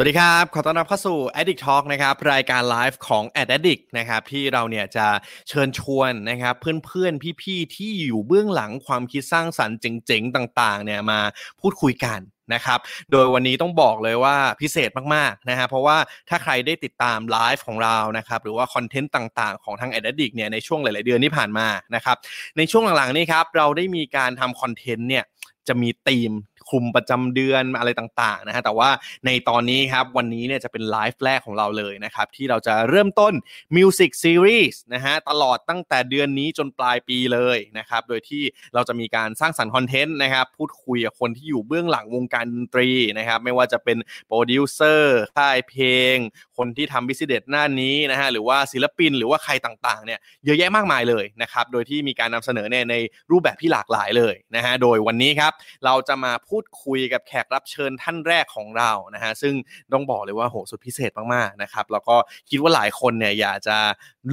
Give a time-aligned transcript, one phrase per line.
[0.00, 5.06] สวัสดีครับ ขอต้อนรับเข้าสู่ Addict Talk นะครับรายการไลฟ์ของ Ad Addict นะครับที่เราเนี่ยจะ
[5.48, 11.20] เชิญชวนนะครับเพื่อนๆ พี่ๆ ที่อยู่เบื้องหลังความคิดสร้างสรรค์เจ๋งๆ ต่างๆเนี่ยมา
[11.60, 12.20] พูดคุยกัน
[12.54, 12.78] นะครับ
[13.10, 15.96] โดยวันนี้ต้องบอกเลยว่าพิเศษมากๆนะฮะเพราะว่า
[16.28, 22.16] ถ้าใครได้ติดตามไลฟ์ของเรานะครับหรือว่าคอนเทนต์ต่างๆ ของทาง Ad Addict เนี่ยในช่วงหลาย ๆ เดือนที่ผ่านมานะครับ
[22.56, 25.24] ในช่วงหลังๆ นี้ครับเราได้มีการทำคอนเทนต์เนี่ย
[25.68, 26.32] จะมีธีม
[26.70, 28.90] คุมประจำเดือนอะไรต่างๆนะฮะแต่ว่า
[29.26, 33.32] ในตอนนี้ครับวันนี้เนี่ยจะเป็นไลฟ์แรกของเราเลยนะครับที่เราจะเริ่มต้น
[33.76, 38.42] Music Series นะฮะตลอดตั้งแต่เดือนนี้จนปลายปีเลยนะครับโดยที่
[38.74, 43.98] เราจะมีการสร้างสรรค์คอนเทนต์นะครับพูดคุยกับคนที่อยู่เบื้องหลังวงการดนตรีนะครับไม่ว่าจะเป็น
[44.28, 46.16] โปรดิวเซอร์ค่ายเพลง
[46.56, 52.94] คนที่ทำบิสเดตหน้านี้นะฮะหรือว่าศิลปินหรือว่าใครต่างๆเนี่ยเยอะแยะมากมายเลยนะครับโดยที่มีการนำเสนอในใน
[53.30, 55.52] รูปแบบที่หลากหลายเลยนะฮะโดยวันนี้ครับ
[55.84, 59.54] เราจะมาพูดคุยกับแขกรับเชิญท่านแรกของเรานะฮะซึ่ง
[59.92, 62.16] ต้องบอกเลยว่าโหสุดพิเศษมากๆนะครับแล้วก็
[62.50, 63.76] คิดว่าหลายคนเนี่ยอยากจะ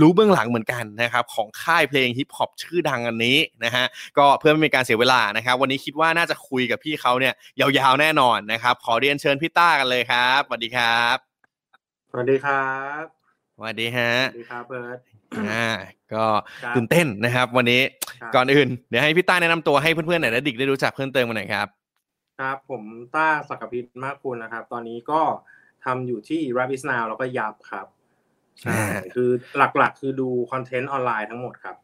[0.01, 3.85] รู้เบื้องหลังเหมือนกันนะครับของค่ายเพลงฮิปฮอปชื่อดังอันนี้นะฮะ
[4.17, 11.17] ก็เพื่อไม่มีการเสียเวลานะครับวันนี้คิดว่าน่าจะคุยกับพี่เขาเนี่ยยาวๆแน่นอนนะครับขอเรียนเชิญพี่ต้ากันเลยครับสวัสดีครับ
[12.11, 12.69] สวัสดีครั
[13.01, 13.03] บ
[13.57, 14.97] สวัสดีฮะสวัสดีครับเบิร์ด
[15.49, 15.69] อ่า
[16.13, 16.25] ก็
[16.63, 17.81] ครับตื่นเต้นนะครับ วันนี้
[18.21, 21.67] ครับก่อนอื่นเดี๋ยวให้พี่ต้าแนะนำตัวให้เพื่อนๆหน่อยและดิกได้รู้จักเพิ่มเติมกันหน่อยครับ
[22.39, 22.83] ครับผม
[23.15, 25.21] ต้าสักกพิษมากคุณนะครับ ตอนนี้ก็
[25.85, 27.87] ทำอยู่ที่ Rabbit Now แล้วก็ยับครับ
[28.61, 31.75] ใช่อ่าคือหลักๆ คือดูคอนเทนต์ออนไลน์ทั้งหมดครับ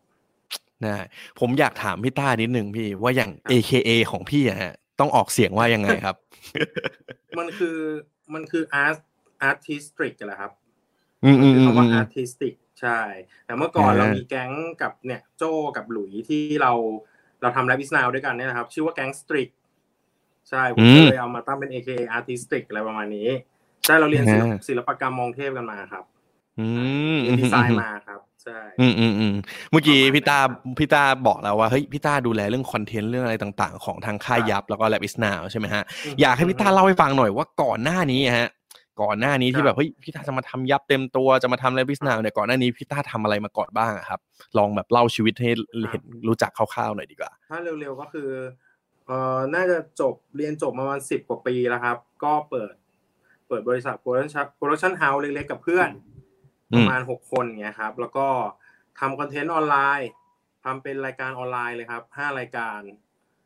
[0.85, 1.05] นะ
[1.39, 6.15] ผมอยากถามพี่ต้านิดนึงพี่ว่าอย่าง AKA ของพี่อะฮะต้องออกเสียงว่ายังไงครับ
[7.37, 7.77] มันคือ
[8.33, 8.97] มันคือ art
[9.49, 10.51] artistic แหละครับ
[11.25, 12.99] อืมอืมอืมคำว่าอืม artistic ใช่
[13.45, 14.51] แต่เมื่อก่อนอ่าเรามีแก๊ง
[14.81, 15.43] กับเนี่ยโจ
[15.77, 16.71] กับหลุยที่เรา
[17.41, 19.49] เราทำ Rabbit Now ด้วยกันเนี่ยนะครับ ชื่อว่าแก๊งสตริก
[20.51, 23.29] ใช่ผมก็เลยเอามาตั้งเป็น AKA artistic อะไรประมาณนี้
[23.85, 26.03] ใช่เราเรียนศิลปศิลปกรรมมองเทพกันมาครับ
[26.59, 26.67] อื
[27.13, 29.33] มเรียนดีไซน์มาครับใช่อืมอืมอืม
[29.71, 35.83] เมื่อกี้ประมาณพี่ต้านั้นครับพี่ต้าบอกแล้วว่าเฮ้ยพี่ต้าดูแลเรื่องคอนเทนต์เรื่องอะไรต่างๆ ของทางค่ายครับยับแล้วก็ Lab is now ใช่ไหมฮะ
[36.21, 38.49] อยากให้พี่ต้าเล่าให้ฟังหน่อยว่าก่อนหน้านี้อะฮะ
[39.01, 44.19] ก่อนหน้านี้ที่ครับแบบเฮ้ยพี่ต้าจะมาทำยับเต็มตัวจะมาทำอะไรบิสนาวเนี่ยก่อนหน้านี้พี่ต้าทำอะไรมาก่อนบ้างอะครับ
[44.57, 45.49] ลองแบบเล่าชีวิตให้
[45.89, 48.29] เห็นรู้จักคร่าวๆหน่อยดีกว่า ถ้าเร็วๆก็คือ
[49.11, 52.73] เอ่อน่าจะจบเรียนจบมาประมาณสิบกว่าปีแล้วครับ ก็เปิด
[53.47, 55.89] เปิดบริษัท production production house เล็กๆกับเพื่อน
[56.71, 58.27] อืมประมาณหกคนเงี้ยครับ แล้วก็
[58.99, 60.09] ทำคอนเทนต์ออนไลน์
[60.63, 62.79] ทำเป็นรายการออนไลน์เลยครับห้ารายการ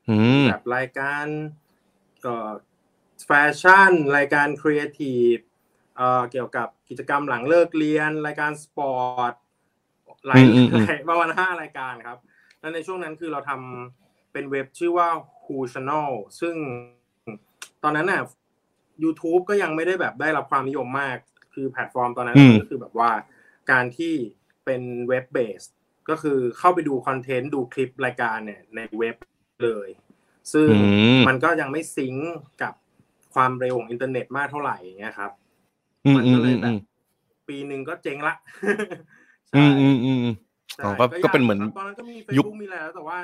[0.09, 1.25] อืมแบบรายการ
[2.23, 2.51] เอ่อ
[3.25, 5.35] แฟชั่น รายการครีเอทีฟ
[5.97, 9.33] เอ่อเกี่ยวกับกิจกรรมหลังเลิกเรียน รายการสปอร์ต
[10.25, 12.17] หลายอืมอืมอืมหลายประมาณห้ารายการครับ
[12.59, 15.07] แล้วในช่วงนั้นคือเราทำเป็นเว็บชื่อว่า
[15.45, 16.55] Who Channel ซึ่ง
[17.83, 18.21] ตอนนั้นน่ะ
[19.03, 21.17] YouTube ก็ยังไม่ได้แบบได้รับความนิยมมาก
[21.53, 23.11] คือแพลตฟอร์มตอนนั้นอืมก็คือแบบว่า
[23.71, 24.13] การที่
[24.65, 25.61] เป็น web-based
[26.09, 29.15] ก็คือเข้าไปดูคอนเทนต์ดูคลิปรายการเนี่ยในเว็บ
[29.65, 29.89] เลย
[30.53, 30.77] ซึ่งอื
[31.19, 32.31] มมันก็ยังไม่ sync
[32.61, 32.73] กับ
[33.33, 35.31] ความเร็วของอินเทอร์เน็ตมากเท่าไหร่อย่างเงี้ยครับ
[36.05, 36.77] อืมมันอืก็มเลอืยมแบอืบม
[37.47, 38.35] ปีหนึ่งก็เจ๊งละ
[39.55, 40.35] อืใช่มอืมอืมอืม
[40.73, 43.19] ใช่อ๋อก็ก็เป็นเหมือนยาครับตอนนั้นก็มียุค Facebook มีอะไรแล้วแต่ว่า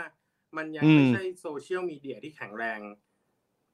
[0.57, 2.79] มันยังอืมไม่ใช่โซเชียลมีเดียที่แข็งแรง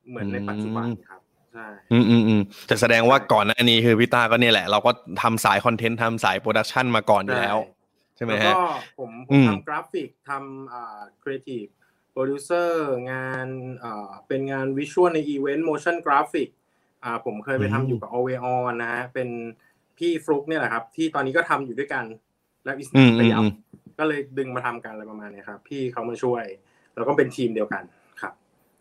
[0.09, 1.21] เหมือนในปัจจุบันอืมครับ
[1.53, 7.57] ใช่อืมอืมอืมแต่แสดงว่าใช่ก่อนหน้านี้คือพี่ต้าก็เนี่ยแหละ เราก็ทำสายคอนเทนต์ทำสายโปรดักชันมาก่อนอยู่แล้ว
[8.15, 8.57] ใช่ไหมแล้วฮะก็
[8.97, 11.65] ผมผอืมมทำกราฟิกทำอ่าครีเอทีฟ
[12.11, 13.47] โปรดิวเซอร์งาน
[13.83, 16.49] อ่าเป็นงานวิชวลในอีเวนต์โมชั่นกราฟิก
[17.03, 19.29] อ่าผมเคยไปทำอยู่กับ o v on นะฮะเป็น
[19.97, 22.05] พี่ฟลุกเนี่ยแหละครับ ที่ตอนนี้ก็ทำอยู่ด้วยกัน
[22.65, 23.49] และอิสอืมไปอืมยัอืบม
[23.99, 26.43] ก็เลยดึงมาทำกันอะไรประมาณเนี้ยครับ พี่เขามาช่วย
[26.95, 27.83] แล้วก็เป็นทีมเดียวกัน
[28.21, 28.33] ครับ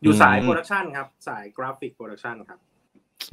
[0.03, 2.61] อยู่สายโปรดักชันครับ สายกราฟิกโปรดักชันครับ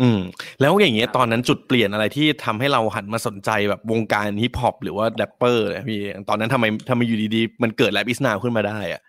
[0.01, 0.21] อืม
[0.61, 9.01] แล้วอย่างเงี้ยครับตอนนั้นจุดเปลี่ยนอะไรที่ทำให้เราหันมาสนใจแบบวงการฮิปฮอปหรือว่าแรปเปอร์เลยพี่ตอนนั้นทำไมทำไมอยู่ดีๆ มันเกิดแรปอิสนาขึ้นมาได้อะ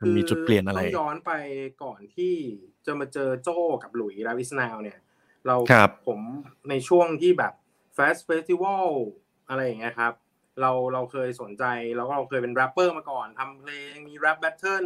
[0.00, 1.32] มันมีจุดเปลี่ยนอะไรต้องย้อนไป
[1.82, 2.34] ก่อนที่
[2.86, 4.98] จะมาเจอโจ้กับหลุยส์ Rap Is Now เนี่ย
[5.46, 6.20] เราครับผม
[6.68, 7.52] ในช่วงที่แบบ
[7.96, 8.86] Fat Festival
[9.48, 10.12] อะไรอย่างเงี้ยครับ
[10.60, 11.64] เราเราเคยสนใจ
[11.96, 14.84] แล้วก็เราเคยเป็นแรปเปอร์มาก่อนทำเพลงมี rap battle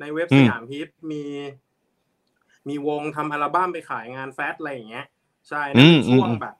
[0.00, 1.24] ในเว็บอืมสยามฮิปมี
[2.68, 5.06] มีวงทำอัลบั้มไปขายงาน Fat อะไรอย่างเงี้ย
[5.48, 6.56] ใช่นั่นเป็นช่วงแบบ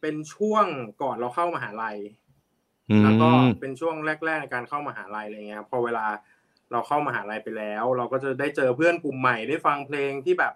[0.00, 0.66] เป็นช่วง
[1.02, 1.96] ก่อนเราเข้ามหาลัย
[2.90, 3.28] อืมแล้วก็
[3.60, 3.94] เป็นช่วง
[4.26, 6.06] แรก ๆ ในการเข้ามหาลัยอะไรเงี้ยครับพอเวลา
[6.72, 10.54] เราเข้ามาหาลัยไปแล้ว เราก็จะได้เจอเพื่อนกลุ่มใหม่ได้ฟังเพลงที่แบบ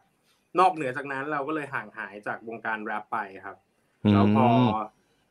[0.60, 3.56] นอกเหนือจากนั้นเราก็เลยห่างหายจากวงการแรปไปครับ
[4.12, 4.48] แล้วพอ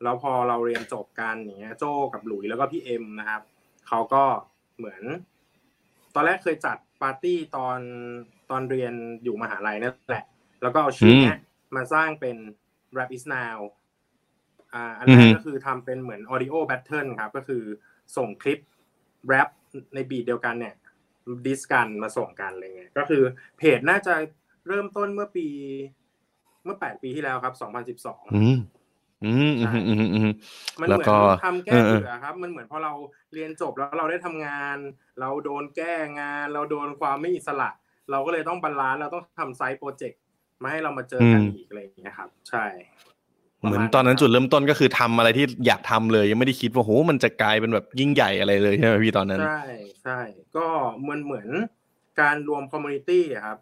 [0.03, 1.83] แล้วพอเราเรียนจบกันอย่างเงี้ยโจ
[2.13, 3.41] กับหลุยแล้วก็พี่เอ็มนะครับ
[3.87, 4.23] เขาก็
[4.77, 5.01] เหมือน
[6.15, 7.79] ตอนแรกเคยจัดปาร์ตี้ตอน
[8.49, 10.25] ตอนเรียนอยู่มหาลัยนั่นแหละ
[10.61, 11.39] แล้วก็เอาชื่อเนี้ย
[11.75, 12.37] มาสร้างเป็น
[12.97, 13.57] rap is now
[14.73, 17.63] อ่าอันแรกก็คือทำเป็นเหมือน audio battle ครับ ก็คือ
[18.17, 18.59] ส่งคลิป
[19.27, 19.49] แรป
[19.93, 20.75] ในบีทเดียวกันเนี่ย
[21.45, 23.23] ดิสกันมาส่งกันอะไรเงี้ยก็คือ
[23.57, 24.13] เพจน่าจะ
[24.67, 25.47] เริ่มต้นเมื่อปี
[26.63, 28.23] เมื่อแปดปีที่แล้วครับสองพันสิบสอง
[29.25, 30.29] อืมอืมอืมอืมอืม
[30.81, 32.93] มันเหแล้วมือนก็ทำแก้เบื่อครับ มันเหมือนพอเรา
[33.33, 34.77] เรียนจบแล้วเราได้ทำงาน
[35.19, 37.69] เราโดนแก้งาน เราโดนความไม่อิสระ
[38.11, 40.19] เราก็เลยต้อง balance เราต้องทำ side project
[40.61, 42.65] มาให้เรามาเจอกันอีกอะไรอย่างเงี้ยครับ ใช่
[43.63, 49.61] เหมือนตอนนั้นจุดเริ่มต้นก็คือทำอะไรที่อยากทำเลย ยังไม่ได้คิดว่าโหมันจะกลายเป็นแบบยิ่งใหญ่อะไรเลยใช่ไหมพี่ตอนนั้นใช่
[50.03, 50.19] ใช่
[50.57, 50.67] ก็
[51.09, 51.47] มันเหมือน
[52.21, 53.57] การรวม community อะครับ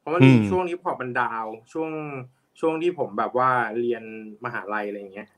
[0.00, 1.90] เพราะมันมีอืมช่วงนี้พอบันดาวช่วง
[2.60, 4.02] ช่วงที่ผมแบบว่าเรียน
[4.44, 5.28] มหาลัยอะไรอย่างเงี้ย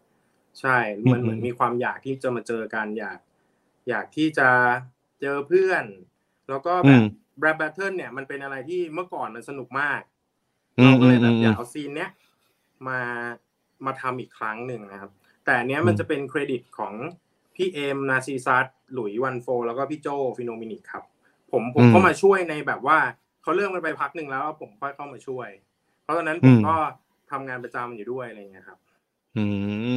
[0.61, 0.79] ใช่
[1.11, 3.19] มันเหมือนมีความอยากที่จะมาเจอกันอยาก
[3.89, 4.49] อยากที่จะ
[5.21, 5.85] เจอเพื่อน
[6.49, 7.05] แล้วก็แบอืบม
[7.41, 10.01] แรปแบทเทิลเนี่ยมันเป็นอะไรที่เมื่อก่อนมันสนุกมาก
[10.79, 12.11] อืเรามก็อืเลมยแบอืบมอยากเอาซีนเนี้ย
[12.89, 13.01] มา
[13.87, 15.11] มาทำอีกครั้งหนึ่งนะครับ
[15.45, 16.95] แต่อันเนี้ยมันอืมจะเป็นเครดิตของ
[17.55, 20.09] พี่เอ็มนาซีซัสหลุยวันโฟแล้วก็พี่โจ
[20.39, 21.05] ฟิโนมินิกครับ
[21.53, 22.99] ผมผมก็มาช่วยในแบบว่า
[23.43, 25.49] เขาเริ่มกันไปพักหนึ่งแล้วผมค่อยเข้ามาช่วย
[26.03, 26.77] เพราะตอนนั้นผมก็
[27.33, 28.79] ทำงานประจำอยู่ด้วยอะไรอย่างเงี้ยครับ
[29.39, 29.45] อื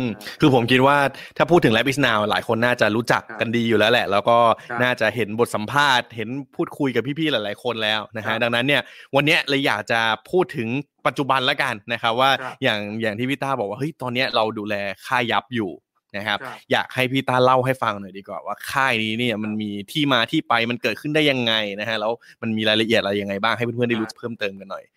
[0.03, 0.07] ม
[0.39, 0.97] คือผมคิดว่า
[1.37, 4.37] ถ้าพูดถึง Lab is Now หลายคนน่าจะรู้จักกันดีอยู่แล้วแหละ แล้วก็
[4.69, 8.81] ครับน่าจะเห็นบทสัมภาษณ์ เห็นพูดคุยกับพี่ๆหลายๆคนแล้วนะครัฮะบดังนั้นเนี่ย
[9.15, 10.01] วันเนี้ยเลยอยากจะ
[10.31, 10.67] พูดถึง
[11.07, 14.75] ปัจจุบันละกันนะครับว่าครับอย่างอย่างที่พี่ต้าบอกว่าเฮ้ยตอนเนี้ยเราดูแล
[15.07, 15.71] ค่ายยับอยู่
[16.17, 22.11] นะครับครับอยากให้พี่ต้าเล่าให้ฟังหน่อยดีกว่าว่าค่ายนี้เนี่ยมันมีที่มาที่ไปมันเกิดขึ้นได้ยังไงนะฮะแล้ว
[22.41, 24.94] มันมีรายละเอียดอะไรยังไงบ้างให้เพื่อนๆได้รู้เพิ่มเติมกันหน่อยอืม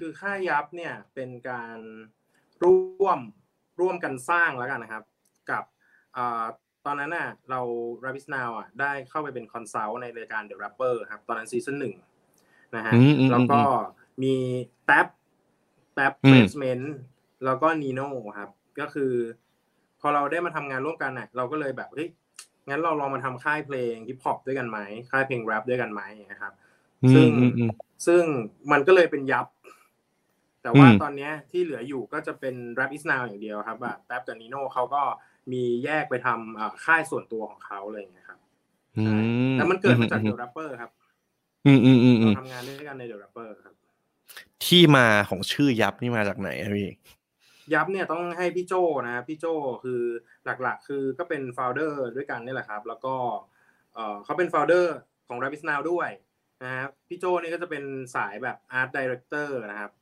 [0.00, 1.78] คือค่ายยับเนี่ยเป็นการ
[2.64, 3.20] ร่วม
[3.80, 5.04] ร่วมกันสร้างแล้วกันนะครับ
[5.50, 5.64] กับ
[6.16, 6.44] อ่า
[6.86, 7.60] ตอนนั้นน่ะเรา
[8.04, 11.94] r a b b i t Now อะได้เข้าไปเป็น consult ในรายการ The Rapper ครับตอนนั้นซีซั่นหนึ่ง
[12.76, 13.66] นะฮะอืมอืมแล้วก็อืม
[14.22, 14.34] มี
[14.84, 15.06] แท็บ
[15.94, 16.94] แท็บอืเฟมสเมนต์
[17.44, 18.08] แล้วก็นีโน่
[18.38, 19.12] ครับ ก็คือ
[20.00, 22.08] พอเราได้มาทำงานร่วมกันน่ะเราก็เลยแบบเฮ้ย
[22.68, 24.78] งั้นเราลองมาทำค่ายเพลงฮิปฮอปด้วยกันไหม
[25.10, 26.02] ค่ายเพลงแรปด้วยกันไหม
[26.32, 26.52] นะครับ
[27.04, 27.70] อืมซึ่งอืมอืม
[28.06, 28.22] ซึ่ง
[28.72, 29.46] มันก็เลยเป็นยับ
[30.62, 35.02] แต่ว่าอืมตอนเนี้ยที่เหลืออยู่ก็จะเป็น Rap is now อย่างเดียวครับแบบแท็บกับนิโน่เขาก็
[35.52, 38.40] มีแยกไปทำอ่าค่ายส่วนตัวของเขาอะไรอย่างเงี้ยครับ
[38.98, 39.16] อืมใช่่
[39.52, 40.90] มแต่มันเกิดมาจาก The Rapper ครับ
[41.66, 43.74] อืมอืมอืมอืเราทำงานด้วยกันใน The Rapper ครับ
[44.64, 46.90] ที่มาของชื่อยับนี่มาจากไหนครับพี่
[47.74, 48.74] ยับเนี่ยต้องให้พี่โจ
[49.06, 49.46] นะครับพี่โจ
[49.84, 50.02] คือ
[50.62, 53.14] หลักๆ คือก็เป็น founder ด้วยกันนี่แหละครับ แล้วก็
[53.94, 54.96] เอ่อเขาเป็นโฟลเดอร์
[55.28, 56.08] ของ r a b b i t Now ด้วย
[56.62, 59.92] นะครับพี่โจนี่ก็จะเป็นสายแบบ Art Director นะครับ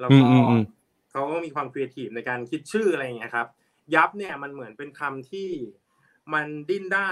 [0.00, 0.62] แล้วก็อืมอืมอืม
[1.10, 3.48] เขาก็มีความครีเอทีฟในการคิดชื่ออะไรอย่างเงี้ยครับ
[3.94, 5.50] ยับเนี่ยมันเหมือนเป็นคำที่
[6.34, 7.10] มันดิ้นได้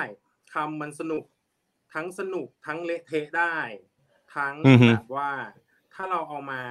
[0.55, 1.25] คำมันสนุก
[1.95, 3.57] ทั้งสนุกทั้งเละเทะได้
[4.35, 5.31] ทั้งอือฮึแบบว่า
[5.95, 6.63] ถ้าเราเอามา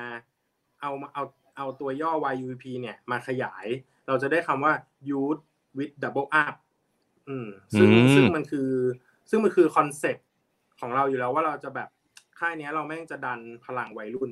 [0.82, 1.24] เอามาเอา
[1.58, 3.66] เอาตัวย่อ YUPP เนี่ยมาขยาย
[4.08, 4.74] เราจะได้คำว่า
[5.10, 5.42] youth
[5.78, 6.56] with double up
[7.30, 8.70] อืมซึ่งอืมซึ่งมันคือ
[9.30, 10.28] ซึ่งมันคือคอนเซ็ปต์
[10.80, 11.90] ของเราอยู่แล้วว่าเราจะแบบ
[12.40, 14.32] ค่ายเนี้ยเราแม่งจะดันพลังวัยรุ่น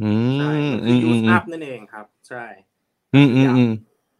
[0.00, 0.04] อืม
[0.36, 2.44] ใช่มันอืคืออื youth ม up นั่นเองครับ ใช่
[3.12, 3.68] อืมอืมอืม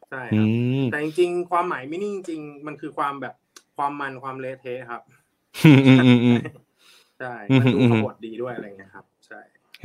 [0.08, 3.34] ใช่ครับอืมแต่จริงๆริงๆ ความหมายไม่นี่จริง ๆ มันคือความแบบ
[3.76, 5.02] ความมันความเละเทะครับ
[5.64, 6.38] อืมอืมอืมอืม
[7.18, 9.07] ใช่อืมมันดูอืมขบวดดีด้วยอะไรเงี้ยครับใช่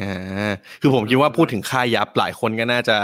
[0.01, 2.97] อ่าคือผมคิดว่าพูดถึงค่ายยับหลายคนก็น่าจะ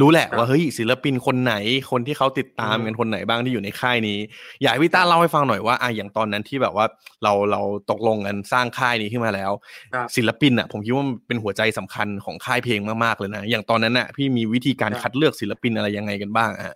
[0.00, 1.54] รู้แหละครับว่าเฮ้ยศิลปินคนไหน
[1.90, 4.18] คนที่เขาติดตามอืมกันคนไหนบ้างที่อยู่ในค่ายนี้
[4.62, 6.86] อยากให้พี่ต้าเล่าให้ฟังหน่อยว่าอะอย่างตอนนั้นที่แบบว่า
[7.22, 9.52] เราเราตกลงกันสร้างค่ายนี้ขึ้นมาแล้ว
[9.94, 16.74] ครับศิลปินอะ ผมคิดว่ามันเป็นหัวใจสำคัญของค่ายเพลงมากๆเลยนะอย่างตอนนั้นอะพี่มีวิธีการครับคัดเลือกศิลปินอะไรยังไงกันบ้างอะ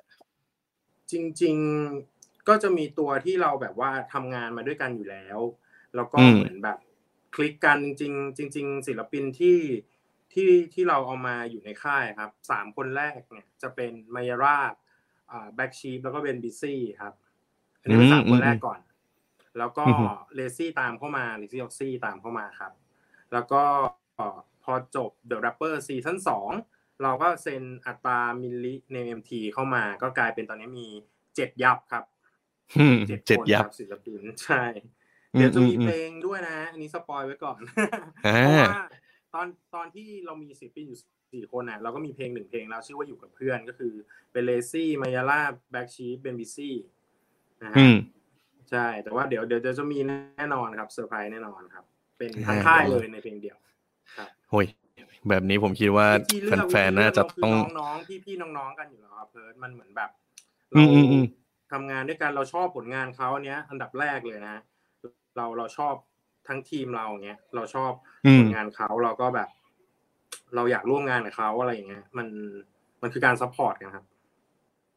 [1.12, 1.56] จริง
[2.02, 5.38] ๆก็จะมีตัวที่เราแบบว่าทำงานมาด้วยกันอยู่แล้ว
[5.94, 6.78] แล้วก็อืมเหมือนแบบ
[7.37, 9.59] คลิกกันจริงๆจริง ๆ ศิลปินที่
[10.33, 14.58] ที่ที่เราเอามาอยู่ในค่ายครับสามคนแรกเนี่ยจะเป็น MAIYARAP
[15.31, 17.14] อ่า Blacksheep แล้วก็ Benbizzy ครับ
[17.81, 18.81] อันนี้เป็นสามคนแรกก่อน
[19.59, 22.73] แล้วก็อือฮึเลซี่ตามเข้ามา Lazyloxy ตามเข้ามาครับ
[23.33, 23.62] แล้วก็
[24.64, 26.50] พอจบ The Rapper ซีซั่นสอง
[27.02, 30.88] เราก็เซ็น Autta MILLI NAMEMT เข้ามาก็กลายเป็นตอนนี้มี
[31.37, 32.05] เจ็ดยับครับ
[32.78, 34.62] อืมเจ็ดเจ็ดคนยับครับศิศิลปินใช่
[35.38, 37.59] เดี๋ยวจะมีอืมอืมเพลงด้วยนะ อันนี้ spoil ไว้ก่อน
[38.26, 38.83] อ่าเพราะว่า
[39.35, 40.99] ตอนตอนที่เรามีศิลปินอยู่
[41.33, 43.93] สี่คนน่ะเราก็มีเพลงหนึ่งเพลงแล้วชื่อว่าอยู่กับเพื่อนก็คือ
[44.33, 46.75] เป็นเลซี่ MAIYARAP Blacksheep Benbizzy
[47.62, 47.97] นะฮะอืม
[48.71, 51.85] ใช่ แต่ว่าเดี๋ยวเดี๋ยวจะมีแน่นอนครับเซอร์ไพรส์แน่นอนครับ
[52.19, 53.57] เป็นทางค่ายเลยในเพลงเดียว
[54.16, 54.66] ครับโอ้ย
[55.28, 60.11] แบบนี้ผมคิดว่าที่เลือกแฟนๆน่าจะต้องคือน้องๆพี่ๆน้องๆกันอยู่แล้วครับเพิร์ดมันเหมือนแบบ
[60.75, 61.25] อืเราอืมอืม
[61.73, 64.57] ทำงานด้วยกันเราชอบผลงานเขาเนี้ย อันดับแรกเลยนะ
[65.37, 65.95] เราเราชอบ
[66.49, 67.93] ทั้งทีมเราเงี้ยเราชอบ
[68.26, 69.49] อืมผลงานเขาเราก็แบบ
[70.55, 72.26] เราอยากร่วมงานกับเขาอะไรอย่างเงี้ย มัน
[73.02, 74.05] มันคือการ support กันครับ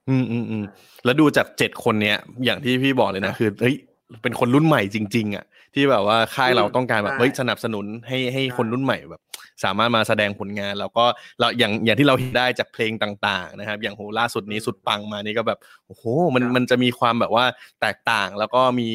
[0.10, 0.64] อืมอืมอืม
[1.06, 3.76] แล้วดูจากเจ็ดคนเนี้ย อย่างที่พี่บอกเลยนะคือเฮ้ย
[4.22, 9.22] เป็นคนรุ่นใหม่จริง ๆ อะ ที่แบบว่าค่ายเราต้องการแบบใช่เฮ้ยสนับสนุนให้ให้ใช่คนรุ่นใหม่แบบ
[9.64, 11.06] สามารถมาแสดงผลงาน แล้วก็
[11.40, 16.04] เราอย่างอย่างที่เราเห็นได้จากเพลงต่าง ๆ นะครับ อย่างโหล่าสุดนี้สุดปังมานี่ก็แบบโอ้โห
[16.36, 17.46] มันครับมันจะมีความแบบว่า
[17.82, 18.90] แตกต่างแล้วก็มี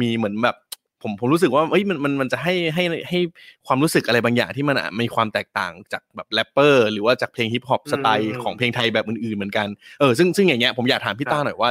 [0.00, 0.56] มีเหมือนแบบ
[1.02, 3.18] ผมผมรู้สึกว่าเอ้ยมันมันมันจะให้ให้ให้
[3.66, 9.68] ความรู้สึกอะไรบางอย่างที่มันอะมีความแตกต่างจากแบบแรปเปอร์หรือว่าจากเพลงฮิปฮอปสไตล์อืมของเพลงไทยแบบอื่นๆเหมือนกัน
[10.00, 11.70] เออซึ่งซึ่งอย่างเงี้ยผมอยากถามพี่ครับต้าหน่อยว่า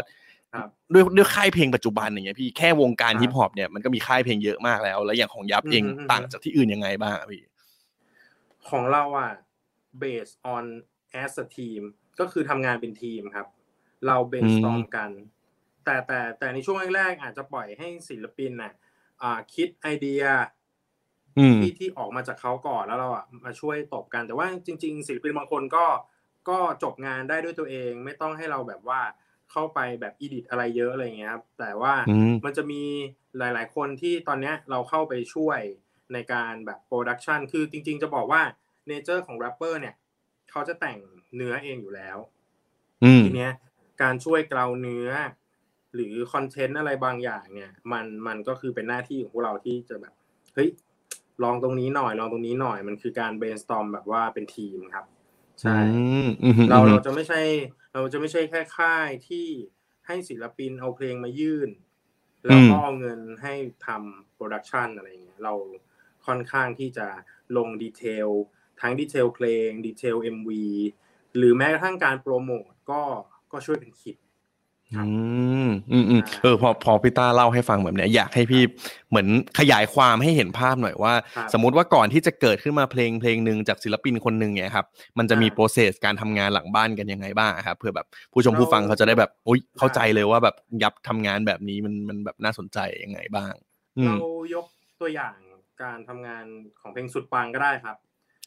[0.53, 7.41] ครับด้วยด้วยค่ายเพลงปัจจุบันอย่างเงี้ยพี่แค่วงการครับฮิปฮอปเนี่ยมันก็มีค่ายเพลงเยอะมากแล้ว แล้วอย่างของยับเองอืมอืมต่างจากที่อื่นยังไงบ้างอะพี่
[8.69, 9.31] ของเราอะ
[10.03, 10.63] based on
[11.23, 11.81] as a team
[12.19, 13.47] ก็คือทำงานเป็นทีมครับ
[14.05, 15.11] เรา brainstorm กัน
[15.85, 18.90] แต่แต่แต่ในช่วงแรกๆอาจจะปล่อยให้ศิลปินน่ะอ่า
[19.53, 20.23] คิดไอเดีย
[21.37, 25.85] อืมที่ที่ออกมาจากเขาก่อนแล้วเราอะมาช่วยตบกัน แต่ว่าจริง ๆศิลปินบางคนก็
[26.49, 29.01] ก็จบงานได้ด้วยตัวเอง ไม่ต้องให้เราแบบว่า
[29.51, 32.83] เข้าไปแบบอีดิทอะไรเยอะอะไรเงี้ยครับแต่ว่าอืมมันจะมี
[33.37, 35.59] หลาย ๆ คนที่ตอนเนี้ยเราเข้าไปช่วย
[36.13, 38.41] ในการแบบ production คือจริง ๆ จะบอกว่า
[38.87, 39.95] nature ของแรปเปอร์เนี่ย
[40.51, 40.97] เขาจะแต่ง
[41.35, 42.17] เนื้อเองอยู่แล้ว
[43.03, 43.51] อืมทีเนี้ย
[44.01, 45.09] การช่วยเกลาเนื้อ
[45.93, 50.13] หรือ content อะไรบางอย่างเนี่ยมันมันก็คือเป็นหน้าที่ของพวกเราที่จะแบบ
[50.53, 50.69] เฮ้ย
[51.43, 55.05] ลองตรงนี้หน่อยลองตรงนี้หน่อยมันคือการ brainstorm แบบว่าเป็นทีมครับ
[55.61, 57.41] ใช่อืมอืมเราอืมเราจะไม่ใช่
[57.93, 59.47] เราจะไม่ใช่แค่ค่ายที่
[60.07, 61.69] ให้ศิลปินเอาเพลงมายื่น
[62.45, 63.53] แล้วก็เอาเงินให้
[63.87, 65.53] ทำ production อะไรอย่างเงี้ยเรา
[66.27, 67.07] ค่อนข้างที่จะ
[67.57, 68.29] ลงดีเทล
[68.81, 70.49] ทั้งดีเทลเพลงดีเทล MV
[71.37, 73.01] หรือแม้กระทั่งการโปรโมทก็
[73.51, 74.20] ก็ช่วยกันคิดครับ
[74.93, 75.03] อื
[75.67, 78.61] มอืมอืมอ่าเออพอพอพี่ต้าเล่าให้ฟังแบบเนี้ยอยากให้พี่
[79.09, 79.27] เหมือน
[79.59, 84.85] ขยายความให้เห็นภาพหน่อยว่าครับสมมุติว่าก่อนที่จะเกิดขึ้นมาเพลงเพลงหนึ่งจากศิลปินคนหนึ่งเนี่ยครับ
[85.17, 93.53] มันจะมีอ่า process การทำงานหลังบ้านกันยังไงบ้างครับเพื่อแบบผู้ชมเราผู้ฟังเขาจะได้แบบอุ้ยเข้าใจอ่าเลยว่าแบบยับทำงานแบบนี้มันมันแบบน่าสนใจยังไงบ้าง
[93.97, 94.17] อืมเรา
[94.55, 94.65] ยก
[95.01, 95.35] ตัวอย่าง
[95.83, 96.45] การทำงาน
[96.81, 97.97] ของเพลงสุดปังก็ได้ครับ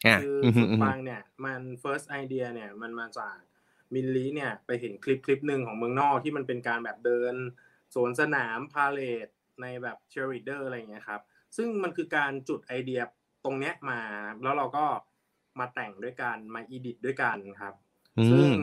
[0.06, 3.36] อะคืออืมสุดอืมปังเนี่ยมัน first idea เนี่ยมันมาจาก
[3.94, 7.34] มิลลีเนี่ยไปเห็นคลิปคลิปหนึ่งของเมืองนอกที่มันเป็นการแบบเดิน
[7.94, 9.28] สวนสนามพาเลท
[9.62, 11.20] ในแบบเช r ริเดอร์อะไรอย่างเงี้ยครับ
[11.56, 13.00] ซึ่งมันคือการจุดไอเดีย
[13.44, 14.00] ตรงเนี้ยมา
[14.42, 14.84] แล้วเราก็
[15.60, 17.74] มาแต่งด้วยกันมา edit ด้วยกันครับ
[18.18, 18.54] อืซึ่งม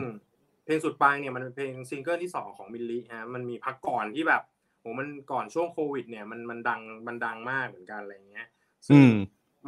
[0.64, 4.42] เพลงสุดปังเนี่ยมันเป็นเพลงซิงเกิลที่สองของมิลลิฮะมันมีพักก่อนที่แบบ
[4.80, 8.46] โหมันก่อนช่วงโควิด เนี่ยมันมันดังมันดังมากเหมือนกันอะไรอย่างเงี้ย
[8.88, 9.12] ซึ่อืงม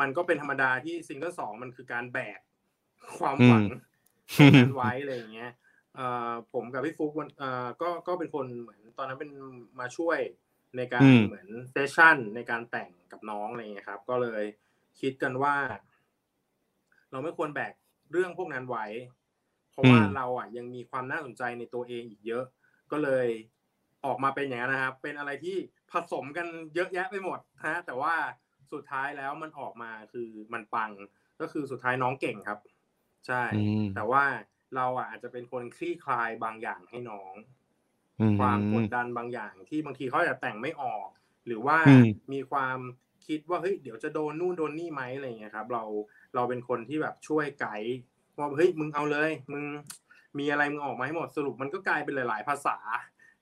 [0.00, 2.40] มันก็เป็นธรรมดาที่ซิงเกิลสองมันคือการแบก
[3.18, 3.64] ความอืมหวัง
[4.38, 5.50] ตรงนั้นไว้อะไรอย่างเงี้ย
[5.94, 9.30] เอ่อผมกับพี่ฟุกวันเอ่อก็ก็เป็นคนเหมือนตอนนั้นเป็น
[9.80, 10.18] มาช่วย
[10.76, 14.44] ในการอืมเหมือน session ในการแต่งกับน้องอะไรอย่างเงี้ยครับ ก็เลย
[15.00, 15.56] คิดกันว่า
[17.10, 17.72] เราไม่ควรแบก
[18.12, 18.86] เรื่องพวกนั้นไว้
[19.72, 22.44] เพราะว่าอืมเราอะยังมีความน่าสนใจในตัวเองอีกเยอะ
[22.92, 23.26] ก็เลย
[24.04, 25.56] ออกมาเป็นอย่างนั้นนะครับ เป็นอะไรที่
[25.92, 28.14] ผสมกันเยอะแยะไปหมดฮะแต่ว่า
[28.72, 30.90] สุดท้ายแล้วมันออกมาคือมันปัง
[31.40, 32.58] ก็คือสุดท้ายน้องเก่งครับ
[33.26, 34.24] ใช่ อืม แต่ว่า
[34.76, 37.34] เราอะอาจจะเป็นคนคลี่คลายบางอย่างให้น้อง
[38.18, 41.06] อืม ความกดดันบางอย่างที่บางทีเขาอาจจะแต่งไม่ออก
[41.46, 42.78] หรือว่าอืม มีความ
[43.26, 45.84] คิดว่าเฮ้ยเดี๋ยวจะโดนนู่นโดนนี่ไหมอะไรอย่างเงี้ยครับ เรา
[46.34, 47.94] เราเป็นคนที่แบบช่วยไกด์
[48.38, 49.64] ว่าเฮ้ยมึงเอาเลย มึง
[50.38, 52.76] มีอะไรมึงออกมาให้หมดสรุปมันก็กลายเป็นหลาย ๆ ภาษา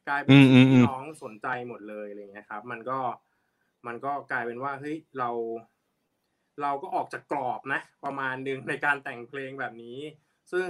[0.08, 2.98] กลายเป็นอืมสิ่งอืที่มน้องสนใจหมดเลยอะไรอย่างเงี้ยครับ มันก็
[3.86, 5.30] มันก็กลายเป็นว่าเฮ้ยเรา
[6.60, 9.98] เราก็ออกจากกรอบนะ ประมาณหนึ่งในการแต่งเพลงแบบนี้
[10.52, 10.68] ซึ่ง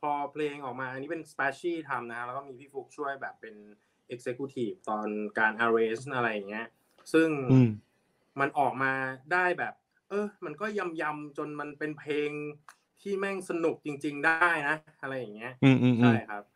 [0.00, 3.54] พอเพลงออกมาอันนี้เป็นสเปเชียลทำนะฮะแล้วก็มีพี่ฟุกช่วยแบบเป็น
[4.14, 6.66] Executive ตอนการ arrange อะไรอย่างเงี้ย
[7.12, 7.68] ซึ่งอืม
[8.40, 8.92] มันออกมา
[9.32, 9.74] ได้แบบ
[10.10, 12.30] เออ มันก็ยำยำๆจนมันเป็นเพลง
[13.00, 16.55] ที่แม่งสนุกจริง ๆ ได้นะ อะไรอย่างเงี้ยอืมอืมอืใช่มครับใช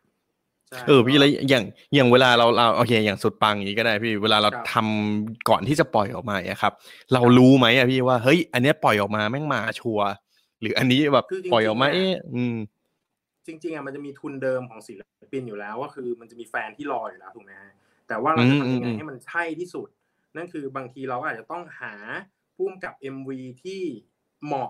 [0.87, 1.63] เออพี่แล้วอย่าง
[1.95, 6.73] อย่างเวลาเราเราโอเคอย่างสุดปังอย่างนี้ก็ได้พี่เวลาเราครับทำก่อนที่จะปล่อยออกมาอะครับ
[7.13, 10.07] เรารู้ไหมอะพี่ว่าเฮ้ย อันเนี้ยปล่อยออกมาแม่งมาชัวร์
[10.61, 12.55] หรืออันนี้แบบคือจริงๆปล่อยออกมาอะเอ๊ะอืม
[13.45, 15.01] จริง ๆอะมันจะมีทุนเดิมของศิล
[15.31, 17.71] ปินอยู่แล้วก็คือมันจะมีแฟนที่รออยู่แล้วถูกไหมฮะ
[18.07, 19.87] แต่ว่าเราจะทำยังไงอืมให้มันใช่ที่สุด
[20.35, 21.93] นั่นคือบางทีเราก็อาจจะต้องหา
[22.55, 23.29] พุ่มกับ MV
[23.63, 23.81] ที่
[24.45, 24.69] เหมาะ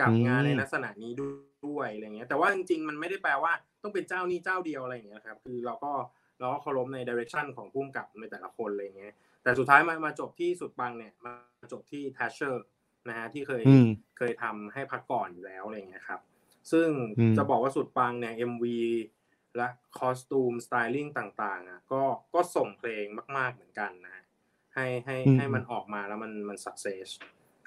[0.00, 1.51] กับงานในลักษณะนี้ด้วย
[1.94, 3.52] อะไรเงี้ยแต่ว่าจริงๆมันไม่ได้แปลว่า
[3.82, 5.92] ต้องเป็นเจ้านี้เจ้าเดียวอะไรอย่างเงี้ยครับคือเราก็
[6.38, 11.32] แล้วก็เคารพในดิเรกชันของพุ่มกับในแต่ละคนอะไรเงี้ยแต่สุดท้ายมามาจบที่สุดปังเนี่ยมา
[11.72, 12.66] จบที่ทัชเชอร์
[13.08, 13.62] นะฮะที่เคย
[14.18, 16.20] เคยทำให้พักก่อนอยู่แล้วอะไรเงี้ยครับ
[16.72, 16.88] ซึ่ง
[17.36, 18.64] จะบอกว่าสุดปังเนี่ย MV
[19.56, 22.02] และคอสตูมสไตลิ่งต่างๆอะก็
[22.34, 24.24] ก็ส่งเพลงมาก ๆเหมือนกันนะ
[24.74, 27.08] ให้ให้ให้มันออกมาแล้วมันมันสักเซส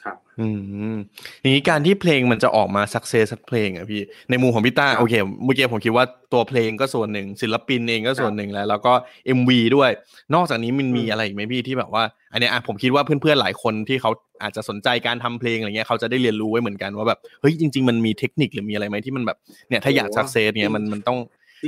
[0.06, 0.48] ครับ อื
[0.94, 0.96] ม
[1.42, 8.94] อย่างนี้การที่เพลงมันจะออกมาสักเซสสักเพลงอะพี่ในมุมของพี่ต้าโอเคเมื่อกี้ผมคิดว่าตัวเพลงก็ส่วนหนึ่ง ศิลปินเองก็ส่วนหนึ่งแล้ว แล้วก็
[9.38, 9.90] MV ด้วย
[10.36, 14.12] นอกจากนี้มันมีอะไรอีกไหมพี่ที่แบบว่า อันนี้อะผมคิดว่าเพื่อนๆหลายคนที่เขา
[14.44, 19.38] อาจจะสนใจการทำเพลงอะไรเงี้ยเขาจะได้เรียนรู้ไว้เหมือนกันว่าแบบเฮ้ยจริง ๆ มันมีเทคนิคหรือมีอะไรไหมที่มันแบบ
[19.70, 21.18] เนี่ยถ้าอยากสักเซสเนี่ยมันมันต้อง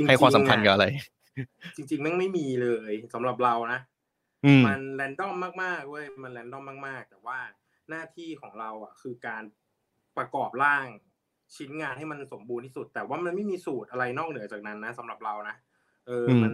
[0.08, 0.86] ให้ความสำคัญกับอะไร
[1.76, 3.80] จริงๆแม่งไม่มีเลยสำหรับเรานะ
[4.66, 7.38] มันแรนดอมมากๆเว้ยมันแรนดอมมากๆ แต่ว่า
[7.90, 9.42] หน้าที่ของเราอะ คือการ
[10.16, 10.86] ประกอบร่าง
[11.56, 15.56] ชิ้นงานให้มันสมบูรณ์ที่สุด แต่ว่ามันไม่มีสูตรอะไรนอกเหนือจากนั้นนะสำหรับเรานะ
[16.06, 16.52] เออมัน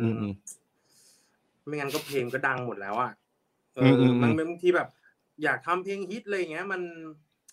[1.66, 3.12] ไม่งั้นก็เพลงก็ดังหมดแล้วอะ
[3.74, 4.88] เออมันบางทีแบบ
[5.42, 6.82] อยากทำเพลงฮิตเลยเงี้ย มัน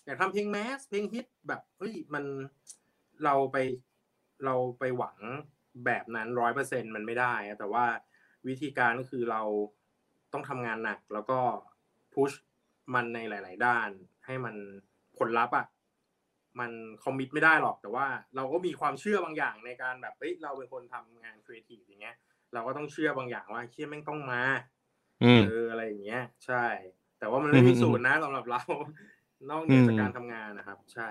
[0.06, 2.24] อยากทำเพลงแมสเพลงฮิตแบบเฮ้ยมัน
[3.24, 3.56] เราไป
[4.44, 5.18] เราไปหวัง
[5.86, 7.84] แบบนั้นร้อยเปอร์เซ็นมันไม่ได้แต่ว่า
[8.48, 9.42] วิธีการก็คือเรา
[10.32, 11.38] ต้องทำงานหนัก แล้วก็
[12.14, 12.32] พุช
[12.94, 13.88] มันในหลาย ๆ ด้าน
[14.26, 14.54] ให้มัน
[15.18, 15.66] ผลลัพธ์อะ
[16.60, 16.70] มัน
[17.04, 22.16] commit ไม่ได้หรอกแต่ว่า เราก็มีความเชื่อบางอย่างในการแบบเฮ้ยเราเป็นคนทำงานครีเอทีฟอย่างเงี้ย
[22.52, 24.42] เราก็ต้องเชื่อบางอย่างว่าเชื่อแม่งต้องมา
[25.34, 26.64] เอออะไรอย่างเงี้ย ใช่
[27.18, 28.60] แต่ว่ามันไม่มีสูตรนะสำหรับเรา
[29.50, 31.08] นอกเหนือจากการทำงานนะครับ ใช่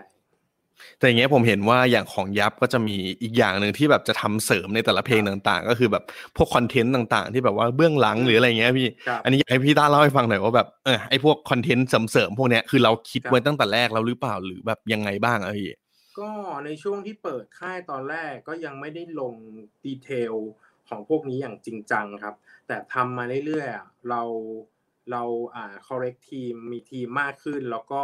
[0.98, 6.04] แต่อย่างเงี้ยผมเห็นว่าอย่างของ YUPP ก็จะมีอีกอย่างหนึ่งที่แบบจะทำเสริมในแต่ละเพลงต่างๆ ก็คือแบบ
[6.36, 8.88] พวกคอนเทนต์ต่างๆ ที่แบบว่าเบื้องหลังหรืออะไรเงี้ยพี่
[9.24, 15.70] อันนี้อยากให้พี่ต้าเล่าให้ฟังหน่อยว่าแบบเออไอพวกคอนเทนต์เสริมๆพวกเนี้ยคือเราคิดไว้ตั้งแต่แรกแล้วหรือเปล่าหรือแบบยังไงบ้างอะพี่
[16.20, 16.32] ก็
[16.66, 19.34] ในช่วงที่เปิดค่ายตอนแรกก็ยังไม่ได้ลง
[19.86, 20.34] detail
[20.90, 22.36] ของพวกนี้อย่างจริงจังครับ
[22.68, 24.22] แต่ทำมาเรื่อยๆเรา
[25.12, 25.24] เรา
[25.56, 28.04] อ่า correct ทีมมีทีมมากขึ้นแล้วก็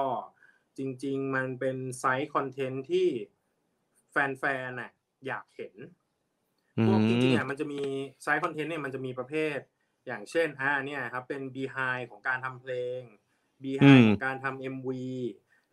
[0.78, 3.08] จริง ๆ มันเป็น side content ที่
[4.12, 4.92] แฟนๆน่ะ
[5.26, 5.74] อยากเห็น
[6.86, 7.82] พวกจริงๆอะมันจะมี
[8.24, 9.58] side content เนี่ยมันจะมีประเภท
[10.06, 13.02] อย่างเช่นอ่าเนี่ยครับเป็น behind ของการทำเพลง
[13.64, 15.16] behind ของการทำ MV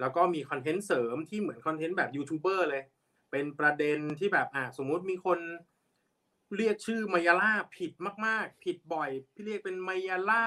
[0.00, 2.82] แล้วก็มีคอนเทนต์เสริมที่เหมือนคอนเทนต์แบบยูทูบเบอร์เลย
[3.30, 5.38] เป็นประเด็นที่แบบอะสมมุติมีคน
[6.56, 7.92] เรียกชื่อมายาลาผิด
[8.26, 10.46] มาก ๆ ผิดบ่อย พี่เรียกเป็นมายาลา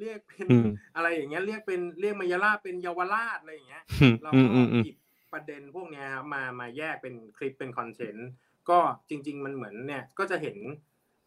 [0.00, 0.48] เรียกเป็น
[0.96, 3.82] อะไรอย่างเงี้ยเรียกเป็นเรียกมายาลาเป็นเยาวราชอะไรอย่างเงี้ย
[4.22, 4.44] เราก็
[4.84, 4.96] หยิบ
[5.32, 8.28] ประเด็นพวกเนี้ยครับมามาแยกเป็นคลิปเป็นคอนเทนต์
[8.70, 10.56] ก็จริง ๆ มันเหมือนเนี่ยก็จะเห็น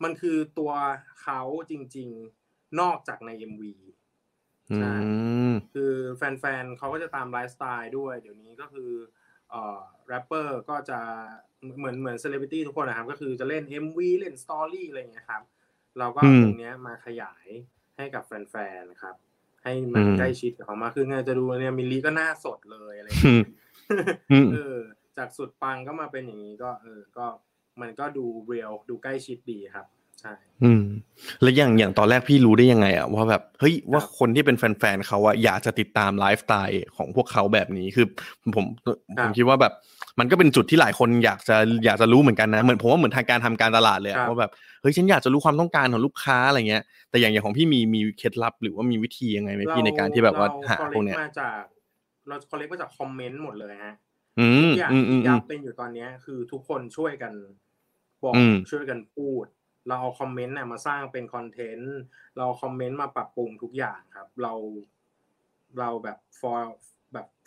[0.04, 0.72] มันคือตัว
[1.22, 2.10] เขาจริง
[2.44, 3.64] ๆนอกจากใน MV
[4.78, 4.94] ใช่
[5.74, 8.92] คือแฟนๆเขาก็จะตามไลฟ์สไตล์ด้วย เดี๋ยวนี้ก็คือ
[9.50, 11.00] เอ่อแรปเปอร์ก็จะ
[11.78, 15.44] เหมือนเหมือนเซเลบริตี้ทุกคนนะครับ ก็คือจะเล่น MV เล่นสตอรี่อะไรอย่างเงี้ยครับ
[16.00, 17.48] เราก็ตรงเนี้ยมาขยาย
[17.98, 19.16] ให้กับแฟนๆนะครับ
[19.64, 23.10] ให้มันใกล้ชิดกับเขามากขึ้นไงจะดูเนี่ยมิลลีก็น่าสดเลยอะไร
[24.54, 24.80] เออ
[25.18, 27.26] จากสุดปังก็มาเป็นอย่างนี้ก็ เออ ก็
[27.82, 29.86] มันก็ดูเรียลดูใกล้ชิดดีครับ
[30.22, 30.84] ใช่อืม
[31.42, 38.06] แล้วอย่างอย่างตอนแรกพี่รู้ได้ยังไงอะว่าแบบเฮ้ยว่าคนที่เป็นแฟนๆเขาอะอยากจะติดตามไลฟ์สไตล์ของพวกเขาแบบนี้คือ
[38.56, 38.66] ผม
[39.22, 39.74] ผมคิดว่าแบบ
[40.20, 51.62] มันก็เป็นจุดที่หลายคนอยากจะอยากจะรู้เหมือนกันนะเหมือนผมว่าเหมือนทางการทำการตลาดเลยว่าแบบเฮ้ยฉันอยากจะรู้ความต้องการของลูกค้าอะไรเงี้ยแต่อย่างอย่างของพี่มีมีเคล็ดลับ หรือว่ามีวิธียังไงไหมพี่ในการที่แบบว่าหาพวกเนี้ยมาจาก
[52.28, 53.96] เราคอลเลกมาจากคอมเมนต์หมดเลยฮะ
[54.64, 57.34] ทุกอย่างที่ยับเป็นอยู่ตอนนี้คือทุกคนช่วยกัน
[58.24, 58.34] บอก
[58.72, 59.46] ช่วยกันพูด
[59.88, 61.98] เราเอาคอมเมนต์เนี่ยมาสร้างเป็นคอนเทนต์
[62.38, 64.54] เราคอมเมนต์มาปรับปรุงทุกอย่างครับ เรา
[65.80, 66.80] เราแบบ for แบบ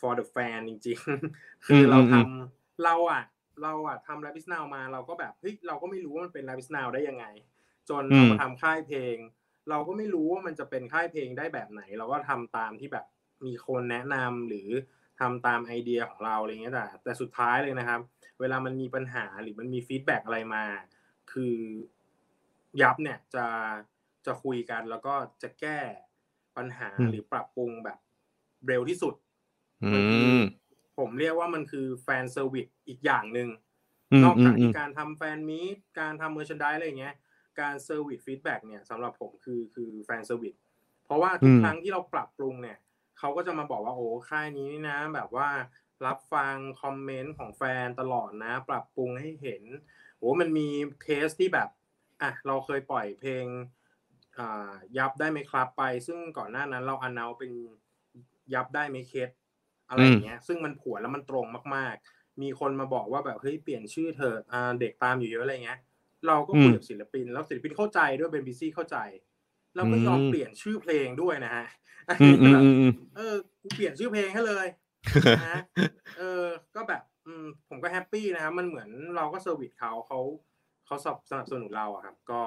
[0.01, 3.23] for the fan จริงๆคือเราทำเราอะ
[3.63, 7.27] เราอะทำแรปปิสนาวมาเราก็แบบเฮ้ยเราก็ไม่รู้ว่ามันเป็นแรปปิสนาวได้ยังไง
[7.89, 9.17] จนเรามาทำค่ายเพลง
[9.71, 13.05] เราก็ไม่รู้ว่ามันจะเป็นค่ายเพลงได้แบบไหน เราก็ทำตามที่แบบ
[13.47, 14.69] มีคนแนะนำหรือ
[15.21, 18.01] ทำตามไอเดียของเราอะไรเงี้ยแต่แต่สุดท้ายเลยนะครับ
[18.41, 20.65] เวลามันมีปัญหาหรือมันมี feedback อะไรมา
[21.33, 21.57] คือ
[22.81, 23.47] YUPP เนี่ยจะ
[24.27, 25.79] จะคุยกันแล้วก็จะแก้
[26.57, 27.99] ปัญหาหรือปรับปรุงแบบ
[28.69, 29.15] เร็วที่สุด
[30.99, 33.49] ผมเรียกว่ามันคือ fan service อีกอย่างหนึ่ง
[34.25, 37.15] นอกจากการทำ fan meet การทำ merchandise อะไรเงี้ย
[37.61, 40.55] การ service feedback เนี่ยสำหรับผมคือคือ fan service
[41.05, 42.79] เพราะว่าทุกครั้งที่เราปรับปรุงเนี่ย
[43.19, 45.49] เขาก็จะมาบอกว่าโอ้ค่ายนี้นะแบบว่า
[46.07, 49.63] รับฟังคอมเมนต์ของแฟนตลอดนะ ปรับปรุงให้เห็น
[50.19, 50.69] โอ้มันมี
[51.03, 51.69] เคสที่แบบ
[52.23, 53.47] อะเราเคยปล่อยเพลง
[54.39, 57.53] อ่ายับได้ไหมครับไป ซึ่งก่อนหน้านั้นเราอนนาเป็น
[58.55, 59.31] ยับได้ไหมเคส
[59.89, 61.47] อะไรอย่างเงี้ย ซึ่งมันผวนแล้วมันตรง
[61.77, 65.79] มาก ๆ มีคนมาบอกว่าแบบเฮ้ยเปลี่ยนชื่อเธออ่าเด็กตามอยู่เยอะอะไรเงี้ย
[66.27, 68.97] เราก็คุยกับศิลปิน แล้วศิลปินเข้าใจด้วย Benbizzy เข้าใจ
[69.77, 71.67] เราก็ยอมเปลี่ยนชื่อเพลงด้วยนะฮะ
[73.17, 74.67] เออกูเปลี่ยนชื่อเพลงให้เลย
[75.45, 75.61] นะ
[76.19, 76.45] เออ
[76.75, 80.21] ก็แบบอืมผมก็ happy นะครับมันเหมือนเราก็ service เขาเขา
[80.87, 80.97] เขา
[81.31, 82.43] สนับสนุนเราอะครับ ก็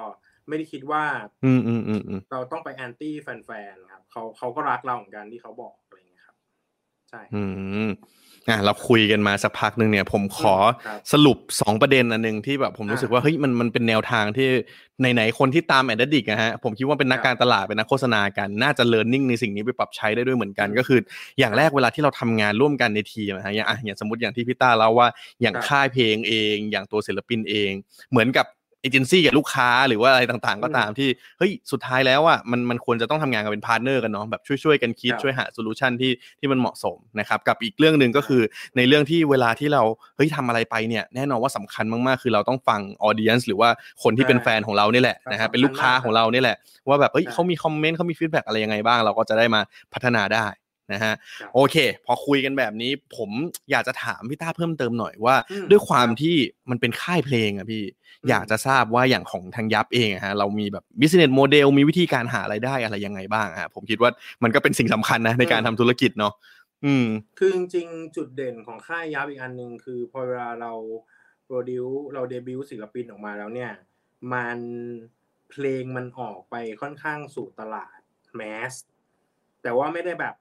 [0.48, 1.04] ไม่ได้คิดว่า
[1.44, 5.74] อืมอืมอืมเราต้องไป anti แฟนๆครับเขาเขาก็รักเราเหมือนกันที่เขาบอก
[7.10, 7.42] ใช่อื
[7.88, 7.90] ม
[8.48, 10.54] อะเราคุยกันมาสักพักหนึ่งเนี่ย ผมขอ
[11.12, 14.48] สรุปสองประเด็นอันหนึ่งที่แบบผมรู้สึกว่าเฮ้ยมันมันเป็นแนวทางที่
[15.14, 20.98] ไหนๆคนที่ตาม Ad Addict นะฮะผมคิดว่าเป็นนักการตลาดเป็นนักโฆษณากันน่าจะเรียนรู้ในสิ่งนี้ไปปรับใช้ได้ด้วยเหมือนกัน ก็คือ
[21.38, 25.08] อย่างแรกเวลาที่เราทำงานร่วมกันในทีมนะฮะอย่างอะอย่างสมมติอย่างที่พี่ต้าเล่าว่า
[25.42, 27.72] อย่างค่ายเพลงเอง อย่างตัวศิลปินเอง
[28.10, 28.46] เหมือนกับ
[28.82, 38.42] เอเจนซี่กับลูกค้าหรือว่าอะไรต่างๆ ก็ตามที่เฮ้ยสุดท้ายแล้วอะมันมันควรจะต้องทำงานกันเป็น partner กันเนาะแบบช่วยๆกันคิดช่วยหา solution ที่ที่มันเหมาะสมนะครับกับอีกเรื่องหนึ่งก็คือ
[38.76, 39.82] ในเรื่องที่เวลาที่เรา
[40.16, 43.70] เฮ้ยทำอะไรไปเนี่ยแน่นอนว่าสำคัญมากๆ คือเราต้องฟัง audience หรือว่า
[44.02, 46.56] คนที่เป็นแฟนของเรานี่แหละนะฮะเป็นลูกค้าของเรานี่แหละ
[46.88, 49.60] ว่าแบบเฮ้ยเขามีคอมเมนต์เขามี feedback อะไรยังไงบ้างเราก็จะได้มา
[49.92, 50.46] พัฒนาได้
[50.92, 51.14] นะฮะ
[51.54, 51.76] โอเค
[52.06, 53.30] พอคุยกันแบบนี้ผม
[53.70, 55.36] อยากจะถามพี่ต้าเพิ่มเติมหน่อยว่า
[55.70, 56.36] ด้วยความที่
[56.70, 57.84] มันเป็นค่ายเพลงอะพี่
[58.28, 64.10] อยากจะทราบว่าอย่างของทาง YUPP เองฮะเรามีแบบ business model มีวิธีการหาไรายได้อะไรยังไงบ้างฮะผมคิดว่า
[64.42, 66.34] มันก็เป็นสิ่งสำคัญนะในการทำธุรกิจเนาะ
[66.84, 67.06] อืม
[67.38, 70.72] คือจริงๆ จุดเด่นของค่าย YUPP อีกอันหนึ่งคือพอเวลาเรา
[71.44, 73.72] produce เราเดบิวต์ศิลปินออกมาแล้วเนี่ย
[74.32, 74.58] มัน
[75.50, 77.98] เพลงมันออกไปค่อนข้างสู่ตลาด
[78.36, 78.72] mass
[79.62, 80.34] แต่ว่าไม่ได้แบบ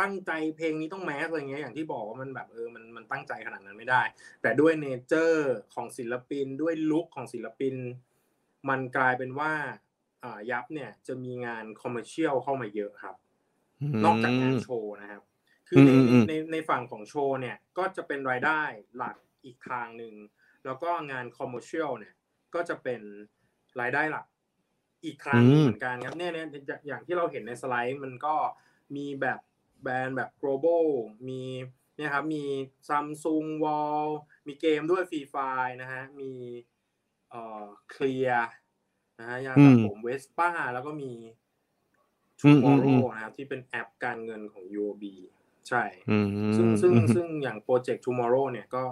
[0.00, 4.02] ตั้งใจเพลงนี้ต้อง mass อะไรเงี้ยอย่างที่บอกว่ามันแบบเออมันมันตั้งใจขนาดนั้นไม่ได้
[4.42, 7.74] แต่ด้วย nature ของศิลปินด้วย look ของศิลปิน
[8.68, 9.52] มันกลายเป็นว่า
[10.24, 13.16] อ่า YUPP เนี่ยจะมีงาน commercial เข้ามาเยอะครับ
[14.04, 15.22] นอกจากงานโชว์นะครับ
[15.68, 15.90] คือใน
[16.28, 18.62] ในในฝั่งของโชว์เนี่ยก็จะเป็นรายได้
[18.96, 20.14] หลักอีกทางหนึ่ง
[20.64, 22.14] แล้วก็งาน commercial เนี่ย
[22.54, 23.00] ก็จะเป็น
[23.80, 24.26] รายได้หลัก
[25.04, 26.46] อีกครั้งเหมือนกันครับเนี่ยเนี่ย
[26.86, 28.34] อย่างที่เราเห็นในสไลด์มันก็
[28.96, 29.38] มีแบบ
[29.82, 30.84] แบรนด์แบบ global
[31.28, 31.42] มี
[31.96, 32.44] เนี่ยครับมี
[32.88, 34.06] Samsung Wall
[34.46, 35.36] มีเกมด้วย Free Fire
[35.82, 36.32] นะฮะมี
[37.30, 38.48] เอ่อ CLEAR
[39.18, 41.12] นะฮะยาสระผมเวสป้าแล้วก็มี
[42.40, 45.04] TMRW นะครับที่เป็นแอปการเงินของ UOB
[45.68, 45.82] ใช่
[46.56, 48.82] ซึ่งซึ่งซึ่งอย่างโปรเจกต์ TMRW เนี่ยก็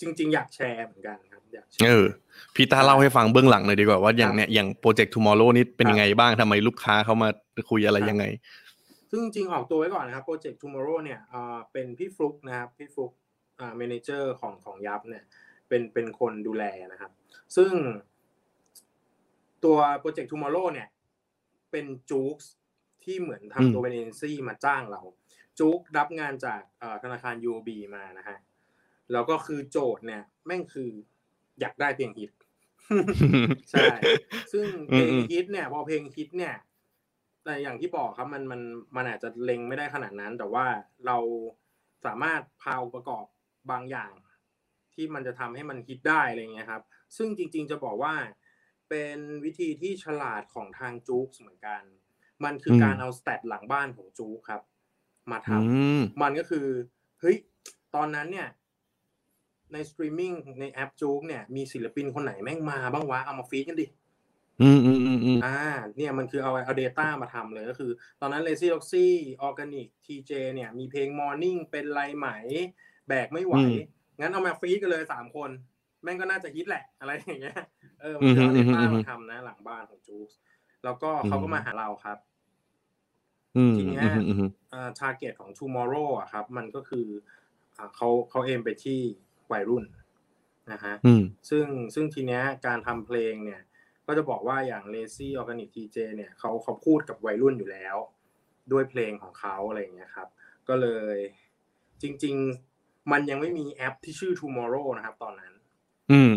[0.00, 2.06] จริง ๆ อยากแชร์เหมือนกันครับอยากเออ
[2.54, 7.28] พี่ต้าเล่าให้ฟังเบื้องหลังหน่อยดีกว่าว่าอย่างเนี้ยอย่างโปรเจกต์ TMRW นี่เป็นยังไงบ้างทำไมลูกค้าเขามา
[7.70, 8.24] คุยอะไรยังไง
[9.10, 11.20] ซึ่งจริงออกตัวไว้ก่อนนะครับโปรเจกต์ TMRW เนี่ย
[11.72, 13.12] เป็นพี่ฟลุกนะครับพี่ฟลุก
[13.60, 15.24] อ่า manager ของของ YUPP เนี่ย
[15.68, 17.10] เป็นเป็นคนดูแลนะครับ
[17.56, 17.72] ซึ่ง
[19.64, 20.88] ตัวโปรเจกต์ TMRW เนี่ย
[21.70, 22.36] เป็น JOOX
[23.04, 25.02] ที่เหมือนทำตัวเป็นเอเจนซี่มาจ้างเรา
[25.58, 26.60] JOOX รับงานจาก
[27.02, 28.38] ธนาคาร UOB มานะฮะ
[29.12, 30.90] แล้วก็คือโจทย์เนี่ยแม่งคือ
[31.60, 32.30] อยากได้เพลงฮิต
[33.70, 33.86] ใช่
[34.52, 36.54] ซึ่งเพลงฮิตเนี่ยพอเพลงฮิตเนี่ย
[37.48, 38.60] แต่อย่างที่บอกครับมันมัน
[38.96, 40.66] มันอาจจะเล็งไม่ได้ขนาดนั้น แต่ว่า
[41.06, 41.16] เรา
[42.06, 43.24] สามารถพาองค์ประกอบ
[43.70, 44.12] บางอย่าง
[44.94, 46.82] ที่มันจะทำให้มันฮิตได้อะไรเงี้ยครับ
[47.16, 48.14] ซึ่งจริงๆจะบอกว่า
[48.88, 51.82] เป็นวิธีที่ฉลาดของทาง JOOX เหมือนกัน
[52.44, 54.62] มันคือการเอา stat หลังบ้านของ JOOX ครับ
[55.30, 56.66] มาทำมันก็คือ
[57.20, 57.36] เฮ้ย
[57.94, 58.48] ตอนนั้นเนี่ย
[59.72, 63.86] ในสตรีมมิ่งในแอป JOOX เนี่ยมีศิลปินคนไหนแม่งมาบ้างวะเอามา feat กันดิ
[64.62, 65.60] อืมอืมอืมอืมอ่า
[65.96, 67.90] เนี่ยมันคือเอาเอา data มาทำเลยก็คือ
[68.20, 72.28] ตอนนั้น LAZYLOXY OG-ANIC TJ เนี่ย มีเพลง morning เป็นไรไหม
[73.08, 73.54] แบกไม่ไหว
[74.20, 75.50] งั้นเอามา feat กันเลยสามคน
[76.02, 77.58] แม่งก็น่าจะฮิตแหละ อะไรอย่างเงี้ย
[78.00, 80.32] เออ มันเอา data มาทำนะ หลังบ้านของ JOOX
[80.84, 82.18] แล้วก็เขาก็มาหาเราครับ
[83.76, 84.02] ทีเนี้ย
[84.72, 87.06] อ่า target ของ tomorrow อะครับ มันก็คือ
[87.76, 88.98] อ่าเขาเขา aim ไปที่
[89.52, 89.84] วัยรุ่น
[90.72, 90.94] นะฮะ
[91.50, 93.60] ซึ่งซึ่งทีเนี้ยการทำเพลงเนี่ย
[94.08, 97.96] ก็จะบอกว่าอย่าง Lazy Organic TJ เนี่ยเขาเขาพูดกับวัยรุ่นอยู่แล้ว
[98.72, 100.28] ด้วยเพลงของเขาอะไรอย่างเงี้ยครับ
[100.68, 101.16] ก็เลย
[102.02, 102.36] จริง
[102.72, 105.52] ๆ มันยังไม่มีแอปที่ชื่อ Tomorrow นะครับ ตอนนั้น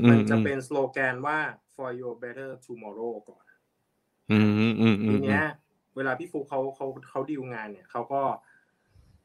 [0.09, 1.37] มันจะเป็นสโลแกนว่า
[1.73, 3.43] for your better tomorrow ก่อน
[5.07, 5.43] ทีเนี้ย
[5.95, 8.21] เวลาพี่ฟูเขาเขาเขาดีลงานเนี่ยเขาก็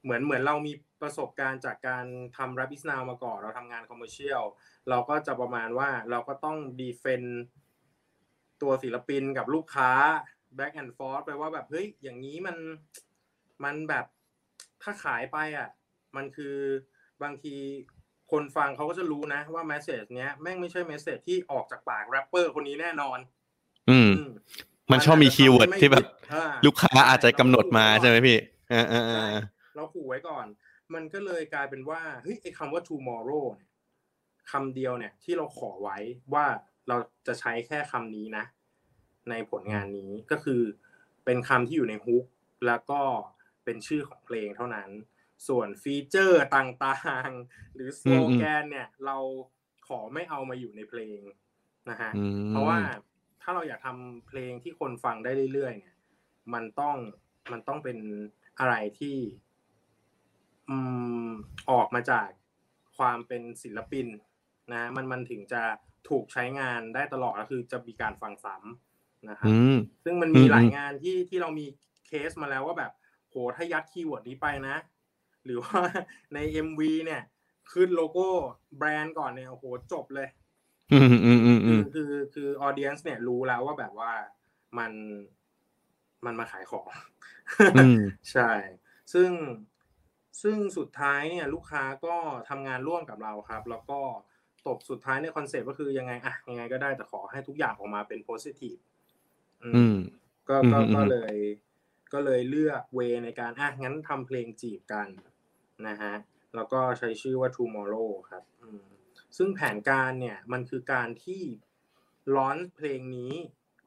[0.03, 2.05] เหมือนเหมือนเรามีประสบการณ์จากการ
[2.37, 4.43] ทำ Rabbit Now มาก่อน เราทำงาน commercial
[4.89, 7.23] เราก็จะประมาณว่าเราก็ต้อง defend
[8.63, 9.91] ตัวศิลปินกับลูกค้า
[10.59, 12.57] back and forth ไปว่าแบบเฮ้ยอย่างนี้มัน
[13.65, 14.07] มันแบบ
[14.83, 15.69] ถ้าขายไปอะ
[16.17, 16.57] มันคือ
[17.23, 17.55] บางที
[18.31, 23.19] คนฟังเขาก็จะรู้นะ ว่า message เนี้ยแม่งไม่ใช่ message ที่ออกจากปากแรปเปอร์คนนี้แน่นอน
[23.91, 24.11] อืม
[24.93, 26.05] มันชอบมี keyword ที่แบบ
[26.67, 28.39] ลูกค้าอาจจะกำหนดมาใช่ไหมพี่
[28.73, 29.35] อ่าอ่า
[29.75, 30.47] เราขู่ไว้ก่อน
[30.95, 33.69] มันก็เลยกลายเป็นว่าเฮ้ยไอ้คำว่า tomorrow เนี่ย
[34.51, 35.99] คำเดียวเนี่ย ที่เราขอไว้
[36.35, 36.47] ว่า
[36.89, 36.97] เรา
[37.27, 38.45] จะใช้แค่คำนี้นะ
[39.31, 40.63] ในผลงานนี้ก็คือ
[41.25, 42.25] เป็นคำที่อยู่ในฮุก
[42.67, 43.01] แล้วก็
[43.65, 44.91] เป็นชื่อของเพลงเท่านั้น
[45.49, 49.17] ส่วนฟีเจอร์ต่างๆ หรือสโลแกนเนี่ย เรา
[49.87, 51.21] ขอไม่เอามาอยู่ในเพลง
[51.91, 52.11] นะฮะ
[52.51, 52.79] เพราะว่า
[53.43, 55.97] ถ้าเราอยากทำเพลงที่คนฟังได้เรื่อยๆเนี่ย
[56.55, 56.97] มันต้อง
[57.53, 57.99] มันต้องเป็น
[58.59, 59.17] อะไรที่
[60.69, 60.77] อื
[61.27, 61.29] ม
[61.71, 62.29] ออกมาจาก
[62.97, 64.07] ความเป็นศิลปิน
[64.73, 65.63] นะมันมันถึงจะ
[66.09, 69.53] ถูกใช้งานได้ตลอดก็คือจะมีการฟังซ้ำนะครับ
[70.05, 71.67] ซึ่งมันมีหลายงานที่ที่เรามี
[72.07, 72.93] เคสมาแล้วว่าแบบ
[73.29, 74.77] โหถ้ายัดคีย์เวิร์ดนี้ไปนะ
[75.45, 75.81] หรือว่า
[76.35, 77.23] ใน MV เนี่ย
[77.73, 78.29] ขึ้นโลโก้
[78.79, 80.29] แบรนด์ก่อนเนี่ยโอ้โหจบเลย
[81.69, 84.13] คือคือคือ audience เนี่ยรู้แล้วว่าแบบว่า
[84.79, 84.93] มัน
[86.25, 86.91] มันมาขายของ
[88.33, 88.51] ใช่
[89.13, 89.31] ซึ่ง
[90.43, 92.17] ซึ่งสุดท้ายเนี่ย ลูกค้าก็
[92.49, 94.01] ทำงานร่วมกับเราครับ แล้วก็
[94.67, 98.77] ตบสุดท้ายในคอนเซ็ปต์ก็คือยังไงอะยังไงก็ได้แต่ขอให้ทุกอย่างออกมาเป็น positive
[100.49, 101.35] ก็ก็ก็เลย
[102.13, 105.09] ก็เลยเลือก way ในการอะงั้นทำเพลงจีบกัน
[105.89, 106.15] นะฮะ
[106.55, 108.43] แล้วก็ใช้ชื่อว่า tomorrow ครับ
[109.37, 111.43] ซึ่งแผนการเนี่ยมันคือการที่
[112.37, 113.33] ร้อนเพลงนี้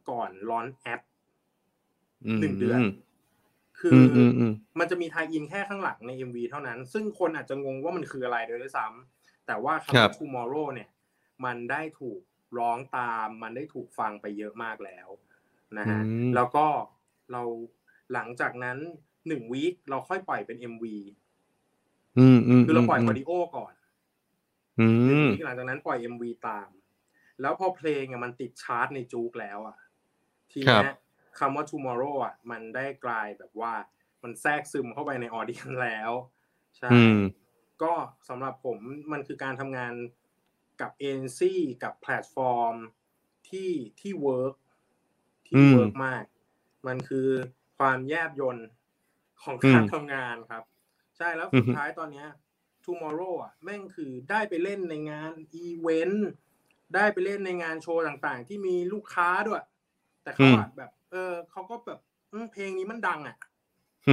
[0.10, 1.02] ก่อนร้อนแอป
[2.39, 2.82] หนึ่งเดือน
[3.80, 4.00] คือ
[4.80, 9.18] มันจะมีทายอินแค่ข้างหลังใน MV เท่านั้น ซึ่งคนอาจจะงงว่ามันคืออะไรโดยซ้ำ
[9.49, 10.89] แต่ว่าคำว่า tomorrow เนี่ย
[11.45, 12.21] มันได้ถูก
[12.59, 15.07] ร้องตาม มันได้ถูกฟังไปเยอะมากแล้ว
[15.77, 16.01] นะฮะ
[16.35, 16.65] แล้วก็
[17.31, 17.43] เรา
[18.13, 18.77] หลังจากนั้น
[19.27, 20.85] หนึ่ง week เราค่อยปล่อยเป็น MV
[22.63, 23.73] คือเราปล่อยวิดีโอก่อน
[25.05, 26.69] หนึ่ง week หลังจากนั้นปล่อย MV ตาม
[27.41, 29.77] แล้วพอเพลงอะมันติดชาร์ตใน JOOX แล้วอะ
[30.53, 30.88] ทีนี้
[31.39, 33.73] คำว่า tomorrow อะ มันได้กลายแบบว่า
[34.23, 36.12] มันแทรกซึมเข้าไปใน audience แล้ว
[36.79, 36.99] ใช่
[37.84, 37.94] ก็
[38.30, 38.80] สำหรับผม
[39.12, 39.94] มันคือการทำงาน
[40.82, 42.76] กับเอ็นซี่กับแพลตฟอร์ม
[43.50, 44.56] ที่ที่ work
[45.48, 46.24] ที่ work มาก
[46.88, 47.28] มันคือ
[47.78, 48.58] ความแยบยล
[49.44, 50.63] ของการทำงานครับ
[51.18, 52.28] ใช่แล้วสุดท้ายตอนเนี้ย
[52.86, 56.30] tomorrow อะแม่งคือได้ไปเล่นในงานอีเวนต์
[56.96, 59.63] ได้ไปเล่นในงานโชว์ต่างๆ ที่มีลูกค้าด้วย
[60.24, 62.00] แต่เขาแบบ เออเขาก็แบบ
[62.54, 63.38] เพลงนี้มันดังอะ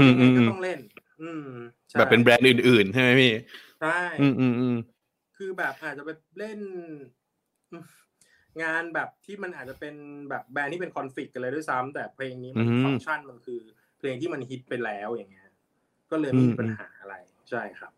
[0.08, 0.80] ยังไงก็ต้องเล่น
[1.22, 1.48] อืม
[1.98, 3.32] แบบเป็นแบรนด์อื่นๆ ใช่ไหมพี่
[3.80, 4.76] ใช่ อืมอืมอืม
[5.36, 6.58] คือแบบอาจจะไปเล่น
[8.62, 9.94] งานแบบที่มันอาจจะเป็น
[10.30, 13.60] แบบแบรนด์ที่เป็นคอนฟ lict กันเลยด้วยซ้ำแต่เพลงนี้มันฟังก์ชันมันคือ
[13.98, 15.48] เพลงที่มันฮิตไปแล้วอย่างเงี้ย
[16.10, 17.14] ก็เลยไม่มีปัญหาอะไร
[17.50, 17.92] ใช่ครับ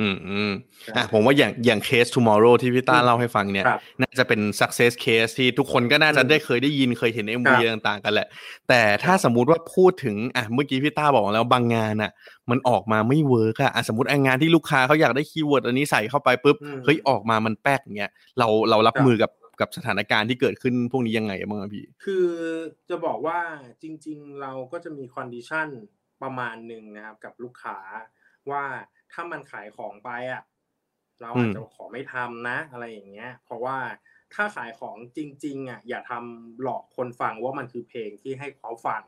[0.00, 0.52] อืมอืม
[0.96, 3.64] อะผมว่าอย่างอย่างเคส tomorrow ที่พี่ต้าเล่าให้ฟังเนี่ย
[4.02, 8.28] น่าจะเป็น success case ที่ทุกคนก็น่าจะได้เคยได้ยินเคยเห็น MV ต่างๆ กันแหละ
[8.68, 12.12] แต่ถ้าสมมุติว่าพูดถึงอะเมื่อกี้พี่ต้าบอกแล้วบางงานอะ
[12.50, 19.30] มันออกมาไม่ work อะสมมติงานที่ลูกค้าเขาอยากได้ keyword อันนี้ใส่เข้าไปปุ๊บเฮ้ยออกมามันแป๊กเงี้ยเราเรารับมือกับ
[19.60, 22.26] กับสถานการณ์ที่เกิดขึ้นพวกนี้ยังไงบ้างพี่ คือ
[22.88, 23.38] จะบอกว่า
[23.82, 25.68] จริง ๆ เราก็จะมี condition
[26.22, 27.78] ประมาณหนึ่งนะครับกับลูกค้า
[28.50, 28.64] ว่า
[29.14, 30.42] ถ้ามันขายของไปอะ
[31.22, 33.78] เราอาจจะขอไม่ทำนะ อะไรอย่างเงี้ย เพราะว่า
[34.34, 39.02] ถ้าขายของจริง ๆอะอย่าทำหลอกคนฟังว่ามันคือเพลงที่ให้เขาฟัง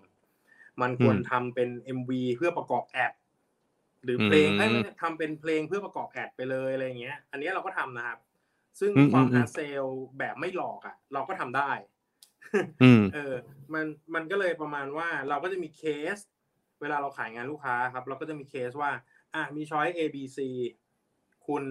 [0.83, 3.13] มันควรทำเป็น MV เพื่อประกอบ ad
[4.05, 4.69] หรือเพลงให้
[5.03, 8.19] ทำเป็นเพลงเพื่อประกอบ ad ไปเลยอะไรเงี้ย อันนี้เราก็ทำนะครับ
[8.81, 9.85] ซึ่งความ hard sell
[10.19, 11.71] แบบไม่หลอกอะ เราก็ทำได้
[13.15, 13.35] เออ
[13.75, 15.83] มันมันก็เลยประมาณว่าเราก็จะมีเค
[16.15, 16.17] ส
[16.81, 18.91] เวลาเราขายงานลูกค้าครับ เราก็จะมีเคสว่า
[19.37, 20.39] อะมี choice A B C
[21.47, 21.65] คุณ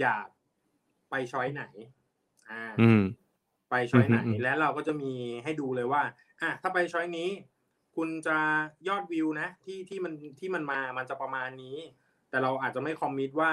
[0.00, 0.26] อยาก
[1.10, 1.64] ไป choice ไหน
[2.50, 2.62] อ่า
[3.70, 5.12] ไปช้อยไหน แล้วเราก็จะมี
[5.44, 6.02] ให้ดูเลยว่า
[6.40, 7.30] อะถ้าไปช้อยนี้
[7.96, 8.38] คุณจะ
[8.88, 11.78] ยอดวิวนะ ที่ที่มันที่มันมามันจะประมาณนี้
[12.30, 13.52] แต่เราอาจจะไม่คอมมิตว่า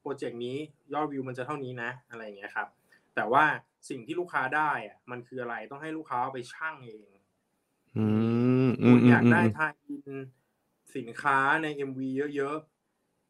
[0.00, 0.56] โปรเจกต์นี้
[0.94, 2.68] ยอดวิวมันจะเท่านี้นะ อะไรอย่างเงี้ยครับ
[3.14, 3.44] แต่ว่า
[3.88, 7.08] สิ่งที่ลูกค้าได้อะ มันคืออะไรต้องให้ลูกค้าไปช่างเอง
[8.86, 10.08] คุณอยากได้ทายอิน
[10.96, 12.00] สินค้าใน MV
[12.36, 12.77] เยอะๆ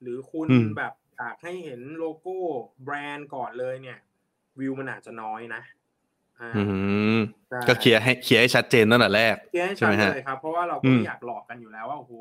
[0.03, 2.37] หรือคุณแบบอยากให้เห็นโลโก้
[2.85, 3.99] แบรนด์ก่อนเลยเนี่ย
[4.59, 5.63] วิวมันอาจจะน้อยนะ
[7.69, 12.13] ก็เคลียร์ให้เคลียร์ให้ชัดเจนตั้งแต่แรกเคลียร์ให้ชัดเลยครับเพราะว่าเราก็อยากหลอกกันอยู่แล้วว่าโอ้โห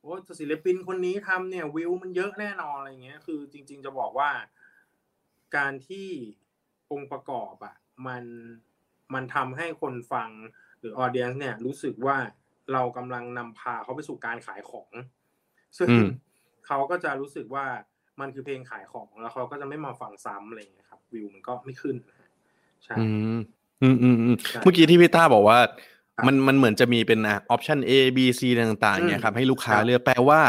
[0.00, 4.30] โอ้ศิลปินคนนี้ทำเนี่ย วิวมันเยอะแน่นอนอะไรเงี้ย คือจริง ๆ จะบอกว่า
[5.56, 6.08] การที่
[6.92, 8.24] องค์ประกอบอะ มัน
[9.14, 10.30] มันทำให้คนฟัง
[10.80, 12.16] หรือออเดียนเนี่ย รู้สึกว่า
[12.72, 14.90] เรากำลังนำพาเขาไปสู่การขายของ
[15.78, 15.88] ซึ่ง
[16.66, 17.66] เขาก็จะรู้สึกว่า
[18.20, 21.96] มันคือเพลงขายของแล้วเขาก็จะไม่มาฟังซ้ำอะไรอย่างเงี้ยครับ วิวมันก็ไม่ขึ้น
[22.84, 23.38] ใช่อืม
[23.82, 25.58] อืมอืมเมื่อกี้ที่พี่ต้าบอกว่า
[26.26, 30.40] มันมันเหมือนจะมีเป็นอะ option A B C ต่างๆเนี่ยครับให้ลูกค้าครับเลือกแปลว่า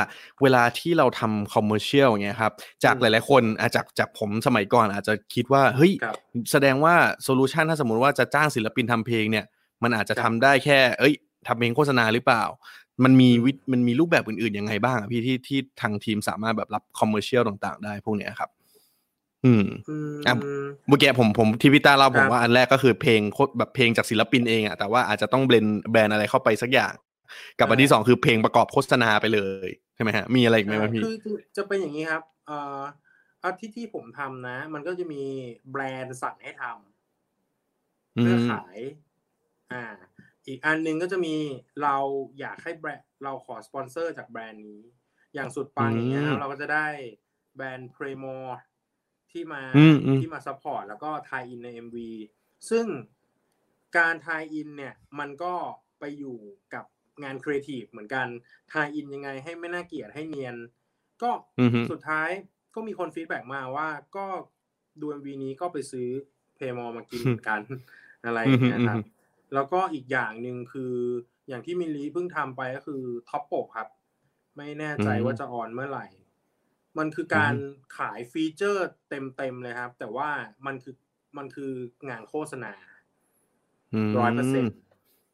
[0.42, 6.16] เวลาที่เราทำ commercial อย่างเงี้ยครับ จากอืมหลายๆคนอาจจากจากผมสมัยก่อนอาจจะคิดว่าเฮ้ยครับ
[6.52, 9.46] แสดงว่า solution ถ้าสมมุติว่าจะจ้างศิลปินทำเพลงเนี่ย
[9.84, 11.14] มันอาจจะครับทำได้แค่ เอ้ย
[11.48, 12.44] ทำเพลงโฆษณาหรือเปล่า
[13.04, 18.50] มันมีวิมันมีรูปแบบอื่นๆยังไงบ้างอะพี่ที่ที่ทางทีมสามารถแบบรับ commercial ต่าง ๆ ได้พวกเนี้ยครับ
[19.46, 20.36] อืมอืมอะ
[20.88, 26.94] เมื่อกี้ผมผมที่พี่ต้าเล่าผครับว่าอันแรกก็คือเพลงโคตรแบบเพลงจากศิลปินเองอะแต่ว่าอาจจะต้อง blend แบรนด์อะไรเข้าไปสักอย่าง
[27.60, 32.82] กับอันที่สองคือเพลงประกอบโฆษณาไปเลยใช่ไหมฮะมีอะไรอีกไหมวะพี่คือคือจะเป็นอย่างนี้ครับเอ่อ
[33.40, 35.24] เอาที่ที่ผมทำนะ มันก็จะมี
[35.72, 38.78] แบรนด์สั่งให้ทำอืเพื่อขาย
[39.72, 39.84] อ่า
[40.48, 41.36] อีกอันหนึ่งก็จะมี
[41.84, 41.96] เรา
[42.40, 44.82] อยากให้แบรนด์เราขอสปอนเซอร์จากแบรนด์นี้
[45.34, 46.88] อย่างสุดปังอย่างเงี้ยครับเราก็จะได้
[47.56, 48.26] แบรนด์ Playmore
[49.32, 51.98] ที่มาอืมอืมที่มา support แล้วก็ tie-in ใน MV
[52.70, 52.86] ซึ่ง
[53.98, 55.54] การ tie-in เนี่ยมันก็
[56.00, 56.38] ไปอยู่
[56.74, 56.86] กับ
[57.24, 58.28] งานครีเอทีฟเหมือนกัน
[58.74, 60.56] tie-in ยังไงให้ไม่น่าเกลียดให้เนียน
[61.22, 62.30] ก็อือฮึสุดท้าย
[62.76, 64.26] ก็มีคน feedback มาว่าก็
[65.02, 66.08] ดู MV นี้ก็ไปซื้อ
[66.56, 67.62] Playmore มากินเหมือนกัน
[68.26, 69.00] อะไรอย่างเงี้ยครับ
[69.54, 70.94] แล้วก็อีกอย่างหนึ่งคือ
[71.48, 73.90] อย่างที่ MILLI เพิ่งทำไปก็คือท็อปปกครับ
[74.58, 76.08] ไม่แน่ใจอืมว่าจะ on เมื่อไหร่
[76.98, 77.54] มันคือการ
[77.98, 80.30] ขาย feature เต็มๆเลยครับ แต่ว่า
[80.66, 80.96] มันคือ
[81.38, 81.72] มันคือ
[82.10, 82.74] งานโฆษณา
[83.94, 84.66] ร้อยเปอร์เซ็นต์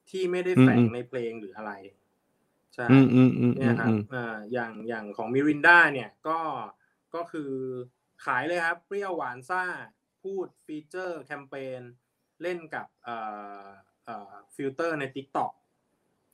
[0.10, 1.72] ที่ไม่ได้อืมแฝงอืมในเพลงหรืออะไร
[2.76, 6.40] ใช่อืมอืมอืมเนี่ยครับอืมอ่าอย่างอย่างของมิรินด้าเนี่ยก็
[7.16, 7.52] ก็คือ
[8.26, 9.64] ขายเลยครับ เปรี้ยวหวานซ่า
[10.24, 11.82] พูดฟีเจอร์แคมเปญ
[12.42, 13.18] เล่นกับเอ่
[13.66, 13.89] อเอ่อ
[14.56, 15.52] ฟิลเตอร์ใน TikTok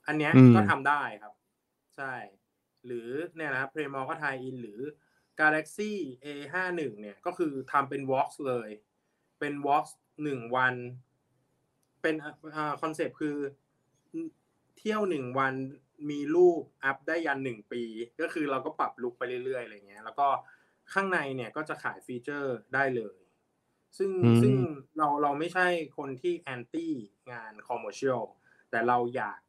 [0.06, 1.34] อันเนี้ยอืมก็ทำได้ครับ
[1.96, 2.14] ใช่
[2.86, 4.80] หรือเนี่ยนะครับเพรมอก็ tie-in หรือ
[5.40, 5.92] Galaxy
[6.24, 8.68] A51 เนี่ยก็คือทำเป็น vlog เลย
[9.40, 9.84] เป็น vlog
[10.22, 10.74] หนึ่งวัน
[12.02, 12.14] เป็น
[12.56, 13.36] อ่าคอนเซปต์คือ
[14.78, 15.54] เที่ยวหนึ่งวัน
[16.10, 17.82] มีรูปอัพได้ยันหนึ่งปี
[18.20, 20.28] ก็คือเราก็ปรับ look ไปเรื่อยๆอะไรเงี้ย แล้วก็
[20.92, 23.16] ข้างในเนี่ยก็จะขายฟีเจอร์ได้เลย
[23.98, 24.54] ซึ่งอืมซึ่ง
[24.96, 26.92] เราเราไม่ใช่คนที่ anti
[27.32, 28.22] งาน commercial
[28.70, 29.40] แต่เราอยาก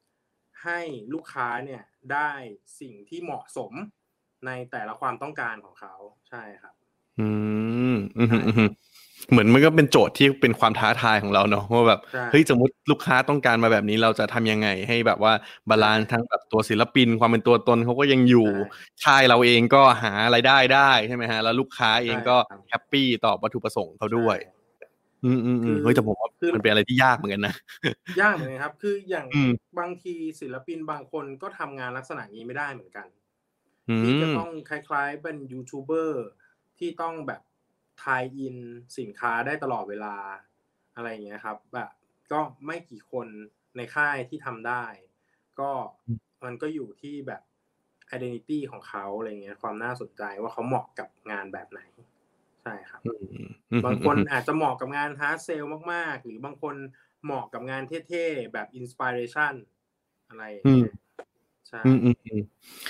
[0.64, 0.80] ให้
[1.14, 2.32] ลูกค้าเนี่ยได้
[2.80, 3.72] สิ่งที่เหมาะสม
[4.46, 5.96] ในแต่ละความต้องการของเขา
[6.30, 6.76] ใช่ครับ
[7.20, 7.28] อื
[7.94, 8.70] มอืมอืมอืม
[9.32, 15.34] เหมือนมันก็เป็นโจทย์ที่เป็นความท้าทายของเราเนาะว่าแบบใช่เฮ้ยสมมติลูกค้าต้องการมาแบบนี้เราจะทำยังไงให้แบบว่า
[15.70, 18.50] balance ทั้งแบบตัวศิลปิน ความเป็นตัวตนเขาก็ยังอยู่
[19.02, 24.38] ใช่ค่ายเราเองก็หารายได้ได้ใช่ไหมฮะแล้วลูกค้าเองก็ใช่ครับ happy ต่อวัตถุประสงค์เขาด้วย
[25.26, 27.56] อืมอืมอืคืมอเฮ้ยแต่ผมว่าคือมันเป็นอะไรที่ยากเหมือนกันนะ
[28.22, 33.08] ยากเหมือนกันครับ คืออย่างอืมบางทีศิลปินบางคนก็ทำงานลักษณะนี้ไม่ได้เหมือนกัน
[33.90, 36.26] อืมที่จะต้องคล้ายๆเป็นยูทูบเบอร์
[36.80, 37.42] ที่ต้องแบบ
[38.04, 38.56] tie-in
[38.98, 40.16] สินค้าได้ตลอดเวลา
[40.96, 41.90] อะไรอย่างเงี้ยครับแบบ
[42.32, 43.28] ก็ไม่กี่คน
[43.78, 44.86] ในค่ายที่ทำได้
[45.60, 45.72] ก็
[46.46, 47.42] มันก็อยู่ที่แบบ
[48.16, 51.82] identity ของเขาอะไรเงี้ยความน่าสนใจว่าเขาเหมาะกับงานแบบไหน
[52.64, 53.26] ใช่ครับอืม
[53.72, 56.76] อืมบางคนอาจจะเหมาะกับงาน hard sell มาก ๆ หรือบางคน
[57.24, 59.54] เหมาะกับงานเท่ ๆ แบบ inspiration
[60.30, 60.96] อะไรอย่างเงี้ย
[61.70, 62.42] ใช่อืมอืมอืม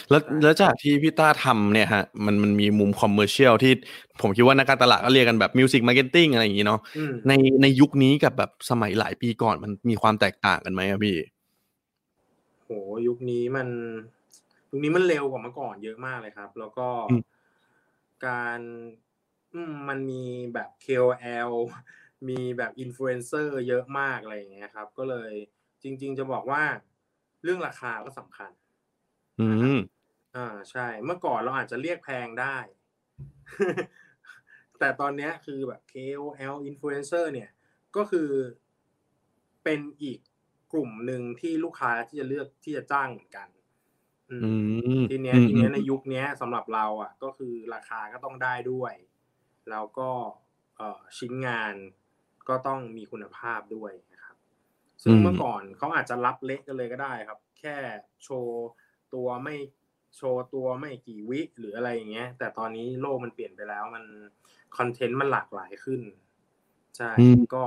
[0.09, 3.71] แล้วใช่แล้วจากที่พี่ต้าทำเนี่ยฮะมันมันมีมุม commercial ที่
[4.21, 11.15] ผมคิดว่านักการตลาดก็เรียกกันแบบ music marketing อะไรอย่างนี้เนาะอืมในในยุคนี้กับแบบสมัยหลายปีก่อนมันมีความแตกต่างกันไหมอะพี่
[12.65, 12.71] โห
[13.07, 13.67] ยุคนี้มัน
[14.71, 17.21] ยุคนี้มันเร็วกว่าเมื่อก่อนเยอะมากเลยครับ แล้วก็อืม
[18.25, 18.59] การ
[19.53, 21.51] อืมมันมีแบบ KOL
[22.29, 25.31] มีแบบอินฟลูเอนเซอร์เยอะมากอะไรอย่างเงี้ยครับ ก็เลย
[25.83, 26.63] จริง ๆ จะบอกว่า
[27.43, 28.51] เรื่องราคาก็สำคัญ
[29.39, 29.43] อื
[29.75, 29.77] ม
[30.35, 32.57] อ่าใช่ เมื่อก่อนเราอาจจะเรียกแพงได้
[34.79, 37.49] แต่ตอนเนี้ยคือแบบ KOL influencer เนี่ย
[37.95, 38.29] ก็คือ
[39.63, 40.19] เป็นอีก
[40.73, 43.47] กลุ่มหนึ่งที่ลูกค้าที่จะเลือกที่จะจ้างเหมือนกัน
[44.31, 44.45] อืมอื
[45.01, 48.93] มทีเนี้ยอืมทีเนี้ยอืมในยุคเนี้ยสำหรับเราอะ ก็คือราคาก็ต้องได้ด้วย
[49.69, 50.09] แล้วก็
[50.77, 51.73] เอ่อชิ้นงาน
[52.49, 54.37] ก็ต้องมีคุณภาพด้วยนะครับ
[55.03, 57.75] ซึ่งเมื่อก่อนเขาอาจจะรับเละกันเลยก็ได้ครับ แค่
[58.23, 58.67] โชว์
[59.13, 59.55] ตัวไม่
[60.15, 64.03] โชว์ตัวไม่กี่วิหรืออะไรอย่างเงี้ย แต่ตอนนี้โลกมันเปลี่ยนไปแล้ว มัน
[64.77, 66.01] คอนเทนต์มันหลากหลายขึ้น
[66.97, 67.63] ใช่อืมก็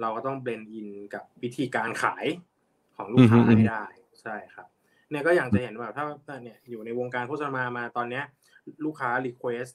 [0.00, 2.26] เราก็ต้อง blend in กับวิธีการขาย
[2.96, 3.84] ของลูกค้าอืมอืมให้ได้
[4.22, 4.68] ใช่ครับ
[5.10, 8.24] เนี่ยก็อย่างจะเห็นว่าถ้าถ้าเนี่ยอยู่ในวงการโฆษณามาตอนเนี้ย
[8.84, 9.66] ลูกค้า request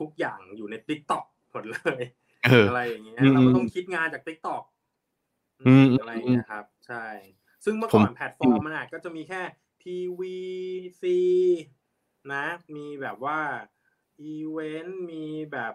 [0.00, 2.02] ทุกอย่างอยู่ใน TikTok หมดเลย
[2.44, 4.62] เอออะไรอย่างเงี้ยอืมเราก็ต้องคิดงานจาก TikTok
[5.66, 7.04] อืมอะไรอย่างเงี้ยครับ ใช่
[7.64, 9.40] ซึ่งเมื่อก่อนผมแพลตฟอร์มมันอาจก็จะมีแค่
[9.84, 11.18] TVC
[12.32, 12.44] นะ
[12.76, 13.38] มีแบบว่า
[14.22, 15.74] อีเวนต์มีแบบ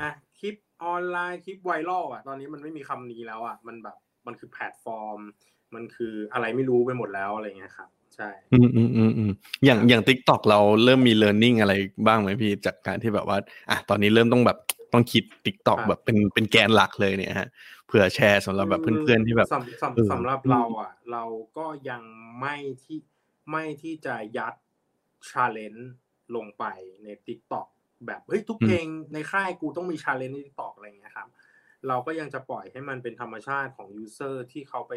[0.00, 5.20] อะคลิปออนไลน์คลิปไวรัลอะ ตอนนี้มันไม่มีคำนี้แล้วอะ มันแบบมันคือแพลตฟอร์ม
[5.74, 9.30] มันคืออะไรไม่รู้ไปหมดแล้วอะไรเงี้ยครับ ใช่ อืมอืมอืมอืม
[9.64, 11.74] อย่างอย่าง TikTok เราเริ่มมี learning อะไร
[12.06, 13.38] บ้างไหมพี่จากการที่แบบว่า
[13.70, 14.58] อะตอนนี้เริ่มต้องแบบ
[14.92, 17.48] ต้องคิด TikTok แบบเป็นเป็นแกนหลักเลยเนี่ยฮะ
[17.86, 21.24] เผื่อแชร์สำหรับแบบเพื่อนๆที่แบบสำสำเออสำหรับเราอะ เรา
[21.56, 22.02] ก็ยัง
[22.40, 22.98] ไม่ที่
[23.50, 24.54] ไม่ที่จะยัด
[25.30, 25.92] challenge
[26.36, 26.64] ลงไป
[27.04, 27.66] ใน TikTok
[28.06, 31.28] แบบเฮ้ยทุกเพลงในค่ายกูต้องมีชาเลนจ์ใน TikTok อะไรเงี้ยครับ
[31.88, 34.94] เราก็ยังจะปล่อยให้มันเป็นธรรมชาติของ user ที่เขาไป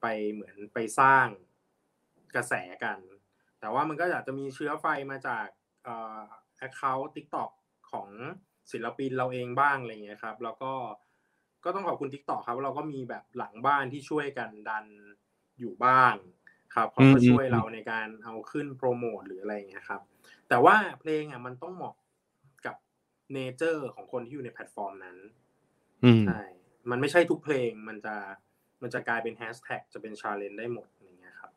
[0.00, 1.26] ไปเหมือนไปสร้าง
[2.34, 2.54] กระแส
[2.84, 2.98] กัน
[3.60, 5.46] แต่ว่ามันก็อาจจะมีเชื้อไฟมาจาก
[5.84, 6.20] เอ่อ
[6.66, 7.50] account TikTok
[7.90, 8.08] ของ
[8.72, 10.72] ศิลปินเราเองบ้างอะไรเงี้ยครับ แล้วก็
[11.64, 14.86] ก็ต้องขอบคุณ TikTok ครับ เราก็มีแบบหลังบ้านที่ช่วยกันดัน
[15.60, 16.14] อยู่บ้าง
[16.74, 20.00] ครับเขาก็อืมช่วยเราในการเอาขึ้นโปรโมทหรืออะไรเงี้ยครับ
[20.48, 21.94] แต่ว่าเพลงอะมันต้องเหมาะ
[22.66, 22.76] กับ
[23.32, 25.16] nature ของคนที่อยู่ในแพลตฟอร์มนั้น
[26.04, 26.38] อืมใช่
[26.90, 28.16] มันไม่ใช่ทุกเพลงมันจะ
[28.82, 31.52] มันจะกลายเป็นแฮชแท็กจะเป็น challenge ได้หมดอย่างเงี้ยครับ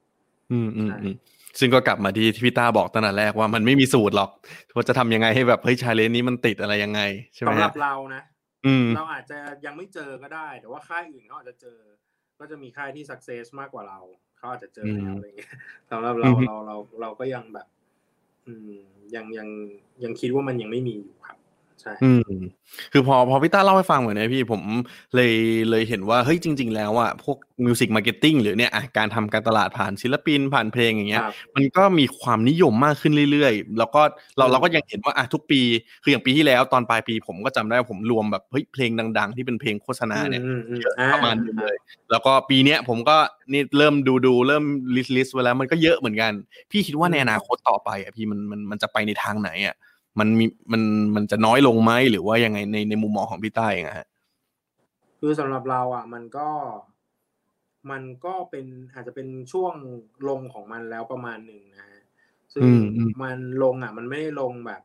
[0.52, 1.16] อืมอืมใช่อืม
[1.60, 4.30] ซึ่งก็กลับมาที่ที่พี่ต้าบอกตั้งแต่แรกว่ามันไม่มีสูตรหรอก
[4.76, 7.02] ว่าจะทำยังไงให้แบบเฮ้ย challenge นี้มันติดอะไรยังไง
[7.36, 8.24] ใช่ไหมสำหรับเรานะ
[8.66, 11.80] อืมเราอาจจะยังไม่เจอก็ได้ แต่ว่าค่ายอื่นเขาอาจจะเจอ
[12.40, 14.00] ก็จะมีค่ายที่ success มากกว่าเรา
[14.44, 15.52] เขาอาจจะเจอแล้วอะไรเงี้ย
[15.92, 17.68] สำหรับเราอือฮึเราเราเราก็ยังแบบ
[18.48, 18.72] อืม
[19.16, 19.48] ยังยัง
[20.04, 21.38] ยังคิดว่ามันยังไม่มีอยู่ครับ
[21.82, 22.22] ใช่อืม
[22.94, 24.62] คือพอพอพี่ต้าเล่าให้ฟังเหมือนเนี้ยพี่ผม
[25.16, 25.32] เลย
[25.70, 34.02] เลยเห็นว่าเฮ้ยจริง ๆ แล้วอะพวก music marketing หรือเนี่ยอะการทำการตลาดผ่านศิลปินผ่านเพลงอย่างเงี้ยครับมันก็มีความนิยมมากขึ้นเรื่อยๆ แล้วก็
[34.38, 35.62] เราอืมเราก็ยังเห็นว่าอะทุกปี
[36.04, 41.76] คืออย่างปีที่แล้วตอนปลายปีผมก็จำได้ว่าผมรวมแบบเฮ้ยเพลงดัง ๆ ที่เป็นเพลงโฆษณาเนี่ยอืมอืมเยอะอ่ะประมาณหนึ่งเลย
[42.12, 43.18] แล้วก็ปีเนี้ยผมก็
[43.52, 44.64] นี่เริ่มดูดูเริ่ม
[44.96, 46.32] list list ไว้แล้วมันก็เยอะเหมือนกัน
[46.72, 49.76] พี่คิดว่าในอนาคตต่อไปอะพี่มันมันมันจะไปในทางไหนอะ
[50.20, 50.82] มันมีมัน
[51.16, 54.08] มันจะน้อยลงไหมหรือว่ายังไงในในมุมมองของพี่ต้าเองอะฮะ
[55.20, 56.50] คือสำหรับเราอะ มันก็
[57.92, 59.74] มันก็เป็นอาจจะเป็นช่วง
[60.30, 62.02] ลงของมันแล้วประมาณหนึ่งนะฮะ
[62.54, 64.82] ซึ่งอืมอืมมันลงอะ มันไม่ได้ลงแบบ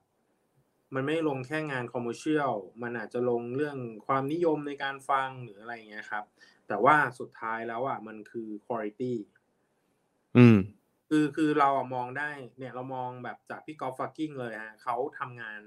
[0.95, 2.53] มันไม่ได้ลงแค่งาน commercial
[2.83, 6.25] มันอาจจะลงเรื่องความนิยมในการฟังหรืออะไรอย่างเงี้ยครับ
[6.69, 9.01] แต่ว่าสุดท้ายแล้วอะมันคือคุณภาพ
[10.37, 10.57] อืม
[11.09, 15.61] คือคือเราอะมองได้เนี่ยเรามองแบบจากพี่กอล์ฟฟักกลิ้งเลยฮะเขาทำงาน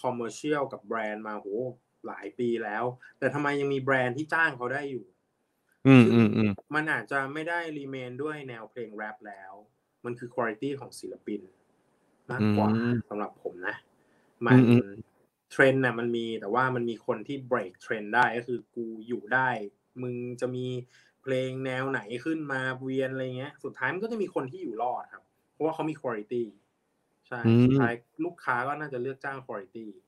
[0.00, 1.46] commercial กับแบรนด์มาโห
[2.06, 2.84] หลายปีแล้ว
[3.18, 5.06] แต่ทำไมยังมีแบรนด์ที่จ้างเขาได้อยู่
[5.86, 9.52] อืมอืมอืมมันอาจจะไม่ได้ remain ด้วยแนวเพลงแรปแล้ว
[10.04, 11.40] มันคือคุณภาพของศิลปิน
[12.30, 13.76] มากกว่าอืมสำหรับผมนะ
[14.46, 14.94] มันอืมอืม
[15.50, 19.48] เทรนด์น่ะมันมีแต่ว่ามันมีคนที่ break เทรนด์ได้ก็คือกูอยู่ได้
[20.02, 20.66] มึงจะมี
[21.24, 25.22] เพลงแนวไหนขึ้นมาเวียนอะไรเงี้ย สุดท้ายมันก็จะมีคนที่อยู่รอดครับ
[25.52, 26.32] เพราะว่าเขามีคุณภาพ
[27.28, 27.92] ใช่อืมสุดท้าย
[28.24, 30.04] ลูกค้าก็น่าจะเลือกจ้างคุณภาพ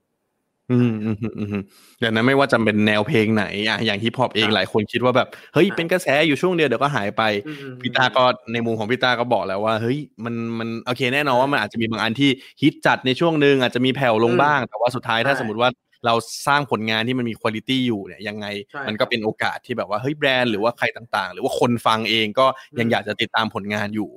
[0.73, 1.63] อืมอืมอืมอืม
[2.01, 12.31] อย่างนั้นไม่ว่าจะเป็นแนวเพลงไหนอะอย่างฮิปฮอปเองครับหลายคนคิดว่าแบบเฮ้ยครับเป็นกระแสอยู่ช่วงเดียวเดี๋ยวก็หายไปอืมอืมพี่ตาก็ในมุมของพี่ตาก็บอกแล้วว่าเฮ้ยมันมันโอเคแน่นอนว่ามันอาจจะมีบางอันที่
[12.63, 15.71] ฮิตจัดในช่วงหนึ่งอาจจะมีแผ่วลงอืมบ้าง แต่ว่าสุดท้ายถ้าใช่สมมติว่า
[16.07, 16.15] เรา
[16.47, 22.47] สร้างผลงานที่มันมีคุณภาพอยู่เนี่ยยังไงใช่มันก็เป็นโอกาสที่แบบว่าเฮ้ยแบรนด์หรือว่าใครต่างๆ หรือว่าคนฟังเองก็
[22.79, 24.11] ยังอืมอยากจะติดตามผลงานอยู่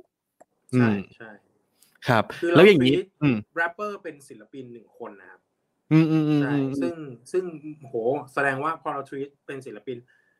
[0.74, 1.30] อืใช่มใช่
[2.08, 5.40] ครับคือแล้วเราอย่างนี้ treat อืมแรปเปอร์เป็นศิลปินหนึ่งคนนะครับ
[5.92, 6.94] อืมอืมอืมใช่อืมซึ่ง
[7.32, 7.44] ซึ่ง
[7.88, 7.94] โห
[8.34, 9.98] แสดงว่าพอเราทวีตเป็นศิลปิน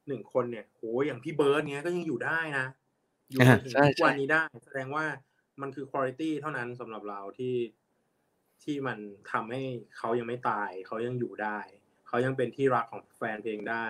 [0.08, 2.66] หนึ่งคนเนี่ยโหอย่างพี่เบิร์ดเนี้ยก็ยังอยู่ได้นะ
[3.30, 5.04] อยู่อ่าจนถึงใช่ทุกวันใช่นี้ได้ แสดงว่า
[5.60, 7.54] มันคือคุณภาพเท่านั้นสำหรับเราที่
[8.64, 8.98] ที่มัน
[9.32, 9.62] ทำให้
[9.98, 11.58] เขายังไม่ตาย เขายังอยู่ได้
[12.08, 13.86] เขายังเป็นที่รักของแฟนเพลงได้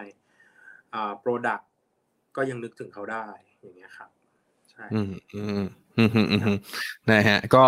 [0.94, 1.60] อ่าโปรดัก
[2.36, 3.26] ก็ยังนึกถึงเขาได้
[3.60, 4.10] อย่างเงี้ยครับ
[4.70, 5.64] ใช่อืมอืม
[5.96, 6.58] อืมอืมอืมอืม
[7.10, 7.64] นะฮะก็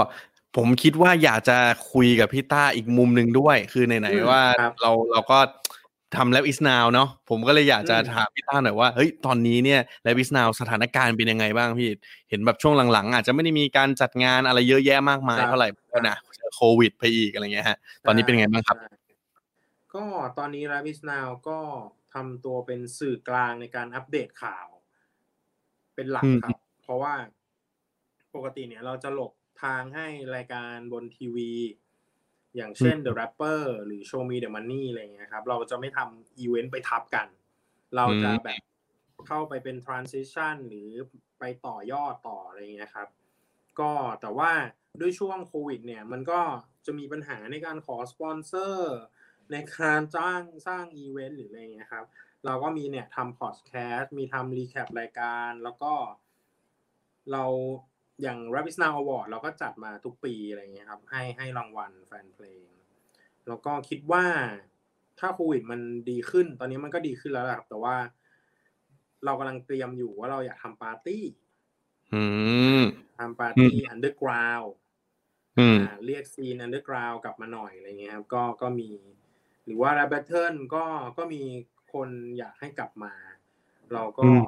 [0.56, 1.58] ผมคิดว่าอยากจะ
[1.92, 5.38] คุยกับพี่ต้าอีกมุมหนึ่งด้วย คือไหนอืมๆว่าครับเราเราก็
[6.16, 11.88] ทำแล้วอิสนาวเนาะผมก็เลยอยากจะอืมถามพี่ต้าหน่อยว่าเฮ้ยตอนนี้เนี่ยแล้วอิสนาวสถานการณ์เป็นยังไงบ้างพี่
[12.30, 18.90] เห็นแบบช่วงหลังๆ อาจจะไม่ได้มีการจัดงานอะไรเยอะแยะมากมายครับเท่าไหร่ก็นะเจอ โควิด ไปอีกอะไรเงี้ยฮะ ตอนนี้เป็นยังไงบ้างครับใช่
[19.94, 20.04] ก็
[20.38, 21.60] ตอนนี้ Rabbit Now ก็
[22.14, 24.66] ทำตัวเป็นสื่อกลางในการอัปเดตข่าว
[25.94, 27.14] เป็นหลักอืมครับ เพราะว่า
[28.34, 29.32] ปกติเนี่ยเราจะหลบ
[29.62, 31.52] ทางให้รายการบนทีวี
[32.56, 37.26] อย่างเช่น The Rapper หรือ Show Me the Money อะไรเงี้ยครับ เราจะไม่ทำอีเวนต์ไปทับกัน
[37.96, 38.62] เราจะอืมแบบ
[39.28, 40.88] เข้าไปเป็น transition หรือ
[41.38, 43.08] ไปต่อยอดต่ออะไรเงี้ยครับ
[43.80, 44.50] ก็แต่ว่า
[45.00, 46.40] ด้วยช่วงโควิดเนี่ยมันก็
[46.86, 48.96] จะมีปัญหาในการขอสปอนเซอร์
[49.52, 52.04] ในการจ้างสร้างอีเวนต์หรืออะไรเงี้ยครับ
[52.44, 55.92] เราก็มีเนี่ยทำพอดแคสต์มีทำ recap รายการ แล้วก็
[57.32, 57.44] เรา
[58.22, 62.66] อย่าง Rap Is Now Award เราก็จัดมาทุกปีอะไรเงี้ยครับ ให้ให้รางวัลแฟนเพลง
[63.48, 64.24] แล้วก็คิดว่า
[65.18, 67.96] ถ้าโควิดมันดีขึ้น ตอนนี้มันก็ดีขึ้นแล้วแหละครับ แต่ว่า
[69.24, 71.24] เรากำลังเตรียมอยู่ว่าเราอยากทำปาร์ตี้
[73.18, 74.62] ทำปาร์ตี้อั underground
[75.58, 78.90] อืมเรียก scene underground กลับมาหน่อยอะไรเงี้ยครับก็ก็มี
[79.66, 80.84] หรือว่า rap battle ก็
[81.18, 81.42] ก็มี
[81.92, 82.08] คน
[82.38, 83.12] อยากให้กลับมา
[83.94, 84.42] เราก็อืม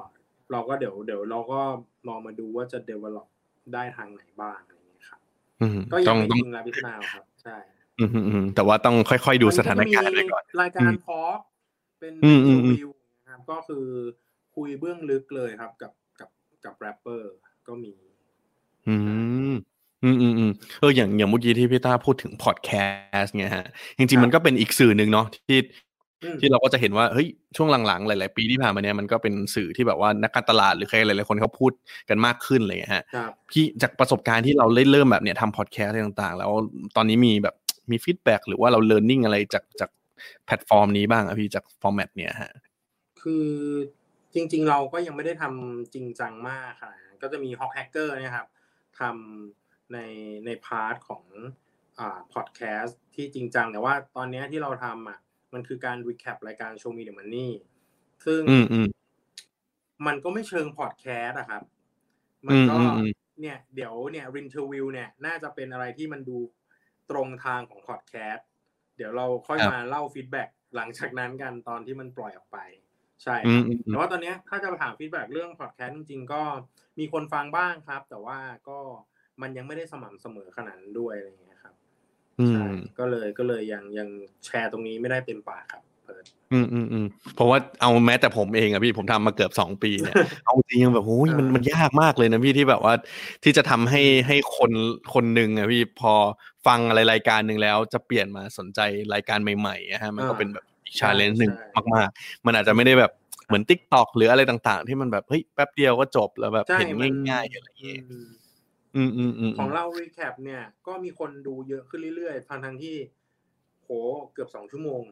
[0.53, 1.61] เราก็เดี๋ยวเดี๋ยวเราก็
[2.09, 3.27] ลองมาดูว่าจะ develop
[3.73, 5.21] ได้ทางไหนบ้างอะไรเงี้ยครับ
[5.61, 7.57] อืมก็ยัต้งองไม่ต้องจริงลาบิสนาวครับใช่
[7.99, 11.39] อืมอืมอืมแต่ว่าต้องค่อยๆดูสถานการณ์ไปก่อนรายการทอล์ก
[12.01, 12.91] เป็นอืมอืมอืมวิว
[13.25, 13.87] นะครับก็คือ
[14.57, 16.31] คุยเบื้องลึกเลยครับกับกับ
[16.65, 17.35] กับแรปเปอร์
[17.69, 17.93] ก็มี
[18.89, 18.97] อื
[19.51, 19.55] ม
[20.03, 20.51] อืมอืมอืม
[20.81, 22.71] เอออย่างอย่างเมื่อกี้ที่พี่ต้าพูดถึงพอดแค
[23.21, 23.67] สต์เนี่ยฮะ
[23.99, 25.59] จริง ๆ มันก็เป็นอีกสื่อหนึ่งเนาะที่
[26.23, 31.73] อืมที่เราก็จะเห็นว่าเฮ้ยช่วงหลังๆ หลาย ๆ ปีที่ผ่านมาเนี่ยมันก็เป็นสื่อที่แบบว่านักการตลาดหรือใครหลายๆคนเขาพูด
[32.09, 36.51] กันมากขึ้นอะไรเลยฮะครับพี่จากประสบการณ์ที่เราเล่เริ่มแบบเนี่ยทำพอดแคสต์อะไรต่างๆ แล้ว
[36.97, 37.55] ตอนนี้มีแบบ
[37.91, 39.91] มี feedback หรือว่าเราเรียนรู้อะไรจากจาก
[40.47, 42.53] แพลตฟอร์มนี้บ้างอะพี่จาก format เนี่ยฮะ
[43.23, 43.47] คือ
[44.35, 46.93] จริง ๆ เราก็ยังไม่ได้ทำจริงจังมากค่ะ
[47.25, 48.49] ก็จะมี Hockhacker เนี่ยครับ
[49.01, 49.99] ทำใน
[50.47, 51.25] ใน part ของ
[51.99, 55.19] อ่าพอดแคสต์ที่จริงจังแต่ว่าตอนเนี้ยที่เราทำอะ
[55.55, 57.49] มันคือการ recap รายการ Show Me the Money
[58.27, 58.89] ซึ่งอืมอืม
[60.07, 61.63] มันก็ไม่เชิงพอดแคสต์อะครับ
[62.47, 66.39] มันก็อืมอืมอืมเนี่ยเดี๋ยวเนี่ย interview เนี่ยน่าจะเป็นอะไรที่มันดู
[67.11, 68.47] ตรงทางของพอดแคสต์
[68.97, 72.59] เดี๋ยวเราค่อยครับมาเล่า feedback หลังจากนั้นกันตอนที่มันปล่อยออกไป
[73.23, 76.43] ใช่คอืรัมบอืมอืมแต่ว่าตอนเนี้ยถ้าจะถาม feedback เรื่องพอดแคสต์จริงๆก็
[76.99, 78.39] มีคนฟังบ้างครับ แต่ว่า
[78.69, 78.79] ก็
[79.43, 81.75] มันยังไม่ได้สม่ำเสมอขนาดนั้นด้วยอะไรอย่างเงี้ยครับ
[82.41, 84.09] อืใช่มก็เลยก็เลยยังยัง
[84.45, 92.95] แชร์ตรงนี้ไม่ได้เต็มปากครับเปิดอืมอืมอืมเพราะว่าเอาแม้แต่ผมเองอะพี่ผมทำมาเกือบสองปีเนี่ยเอาจริงยังแบบโอ้ยมันอ่ามัมันยากมากเลยนะพี่ที่แบบว่า
[93.45, 94.73] ที่จะทำให้ให้คน
[95.15, 96.13] คนหนึ่งอะพี่พอ
[96.67, 98.81] ฟังอะไรรายการหนึ่งแล้วจะเปลี่ยนมาสนใจ
[99.15, 101.53] รายการใหม่ๆอะฮะมันก็เป็นแบบอีก challenge หนึ่ง
[101.95, 103.13] มาก ๆ มันอาจจะไม่ได้แบบ
[103.47, 108.29] เหมือน TikTok หรืออะไรต่าง ๆ ที่มันแบบเฮ้ยแป๊บเดียวก็จบแล้วแบบใช่เห็นมันง่ายๆอะไรอย่างเงี้ยอืม
[108.97, 112.97] อืมอืมอืมของเรา recap เนี่ย ก็มีคนดูเยอะขึ้นเรื่อยๆทั้งทั้งๆที่
[113.83, 113.89] โห
[114.33, 115.03] เกือบสองชั่วโมง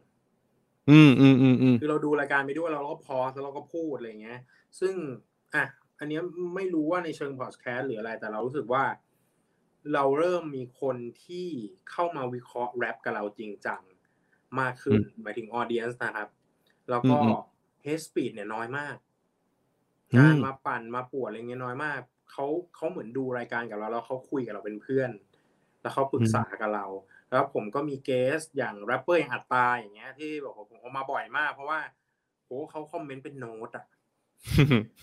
[0.90, 4.40] อืมอืมอืมอืมคือเราดูรายการไปด้วยเราก็ pause แล้วเราก็พูดอะไรเงี้ย
[4.80, 4.94] ซึ่ง
[5.54, 5.64] อะ
[5.98, 6.22] อันเนี้ย
[6.54, 8.84] ไม่รู้ว่าในเชิงพอดแคสต์หรืออะไรแต่เรารู้สึกว่า
[9.94, 11.48] เราเริ่มมีคนที่
[11.90, 13.80] เข้ามาวิเคราะห์แรปกับเราจริงจัง
[14.60, 16.28] มากขึ้นหมายถึง audience นะครับ
[16.90, 17.20] แล้วก็
[17.82, 18.96] hate speech เนี่ยน้อยมาก
[20.18, 22.00] การมาปั่นมาป่วนอะไรเงี้ยน้อยมาก
[22.32, 22.46] เขา
[22.76, 25.10] เขาเหมือนดูรายการกับเราแล้วเขาคุยกับเราเป็นเพื่อน
[25.82, 26.86] แล้วเขาปรึกษากับเรา
[27.30, 31.80] แล้วผมก็มี guest อย่างแรปเปอร์อย่างอัตตาอย่างเงี้ย ที่บอกว่าผมเอามาบ่อยมาก เพราะว่า
[32.44, 33.86] โหเขาคอมเมนต์เป็นโน้ตอะ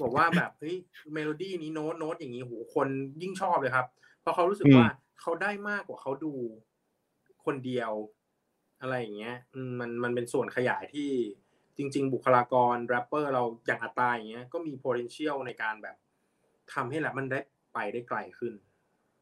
[0.01, 0.75] บอกว่าแบบเฮ้ย
[1.13, 2.87] เมโลดี้นี้โน้ตโน้ตอย่างนี้โหคน
[3.21, 3.87] ยิ่งชอบเลยครับ
[4.21, 4.85] เพราะเขารู้สึกอืมว่า
[5.21, 6.33] เขาได้มากกว่าเขาดู
[7.45, 7.91] คนเดียว
[8.81, 11.09] อะไรอย่างเงี้ยอืมมันมันเป็นส่วนขยายที่
[11.77, 15.95] จริง ๆ บุคลากรแรปเปอร์เราอย่างอัตตาอย่างเงี้ยก็มี potential ในการแบบ
[16.73, 17.39] ทำให้แรปมันได้
[17.73, 18.53] ไปได้ไกลขึ้น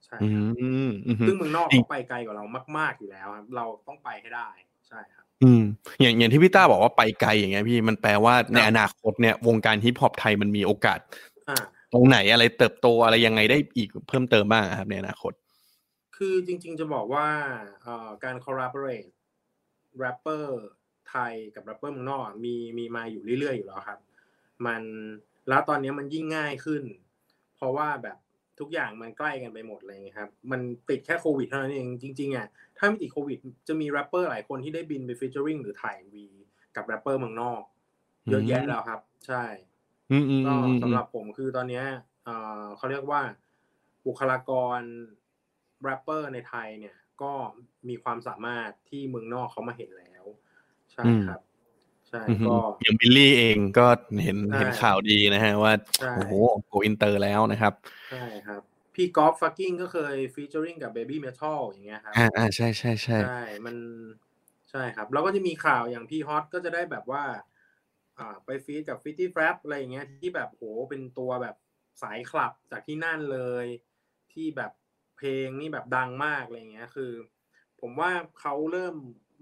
[0.05, 2.45] ใช่อืครับมอืมอืมซึ่งเมืองนอกจริงเขาไปไกลกว่าเรา
[2.77, 4.49] มาก ๆอยู่แล้วครับ เราต้องไปให้ได้
[4.87, 5.63] ใช่ครับ อืม
[6.01, 10.99] อย่างอย่างที่พี่ต้าบอกว่าไปไกลอย่างเงี้ยพี่มันแปลว่าในครับอนาคตเนี่ยวงการฮิปฮอปไทยมันมีโอกาส
[11.49, 11.57] อ่า
[11.93, 15.33] ตรงไหนอะไรเติบโตอะไรยังไงได้อีกเพิ่มเติมบ้างอะครับในอนาคต
[16.17, 17.27] คือจริง ๆ จะบอกว่า
[17.83, 19.09] เอ่อการ collaborate
[19.99, 20.57] แรปเปอร์
[21.09, 23.99] ไทยกับแรปเปอร์เมืองนอกอะมีมีมาอยู่เรื่อยๆอยู่แล้วครับ
[24.65, 24.81] มัน
[25.49, 26.83] แล้วตอนนี้มันยิ่งง่ายขึ้น
[27.55, 28.17] เพราะว่าแบบ
[28.59, 33.37] ทุกอย่างมันใกล้กันไปหมดเลยไงครับ มันติดแค่โควิดเท่านั้นเองจริงๆอะถ้าไม่ติดโควิด
[33.67, 36.27] จะมีแรปเปอร์หลายคนที่ได้บินไป featuring หรือถ่าย MV
[36.75, 37.61] กับแรปเปอร์เมืองนอก
[38.29, 39.43] เยอะแยะแล้วครับ ใช่
[40.11, 41.85] อืมอืมก็อืมสำหรับผมคือตอนเนี้ย
[42.23, 43.21] เอ่อเขาเรียกว่า
[44.05, 44.81] บุคลากร
[45.83, 47.33] แรปเปอร์ในไทยเนี่ย ก็
[47.89, 50.25] มีความสามารถที่เมืองนอกเขามาเห็นแล้ว
[50.93, 51.41] ใช่ครับ
[52.09, 53.87] ใช่อืมก็อย่างมิลลิเองก็
[54.23, 56.33] เห็นใช่เห็นข่าวดีนะฮะว่าใช่โอ้โห
[56.67, 57.73] go inter แล้วนะครับ
[58.11, 58.61] ใช่ครับ
[58.95, 63.75] พี่กอล์ฟฟักกลิ้งก็เคย featuring กับ Baby Metal อย่างเงี้ยครับอ่าอ่าใช่ใช่ใช่ใช่มัน
[64.71, 67.23] ใช่ครับ แล้วก็จะมีข่าวอย่างพี่ฮอตก็จะได้แบบว่า
[68.17, 71.55] อ่า ไป feat กับ Fetty Wap อะไรอย่างเงี้ยที่แบบโหเป็นตัวแบบ
[72.01, 73.65] สายคลับจากที่นั่นเลย
[74.33, 74.71] ที่แบบ
[75.17, 77.11] เพลงนี่แบบดังมากอะไรเงี้ย คือ
[77.81, 78.95] ผมว่าเขาเริ่ม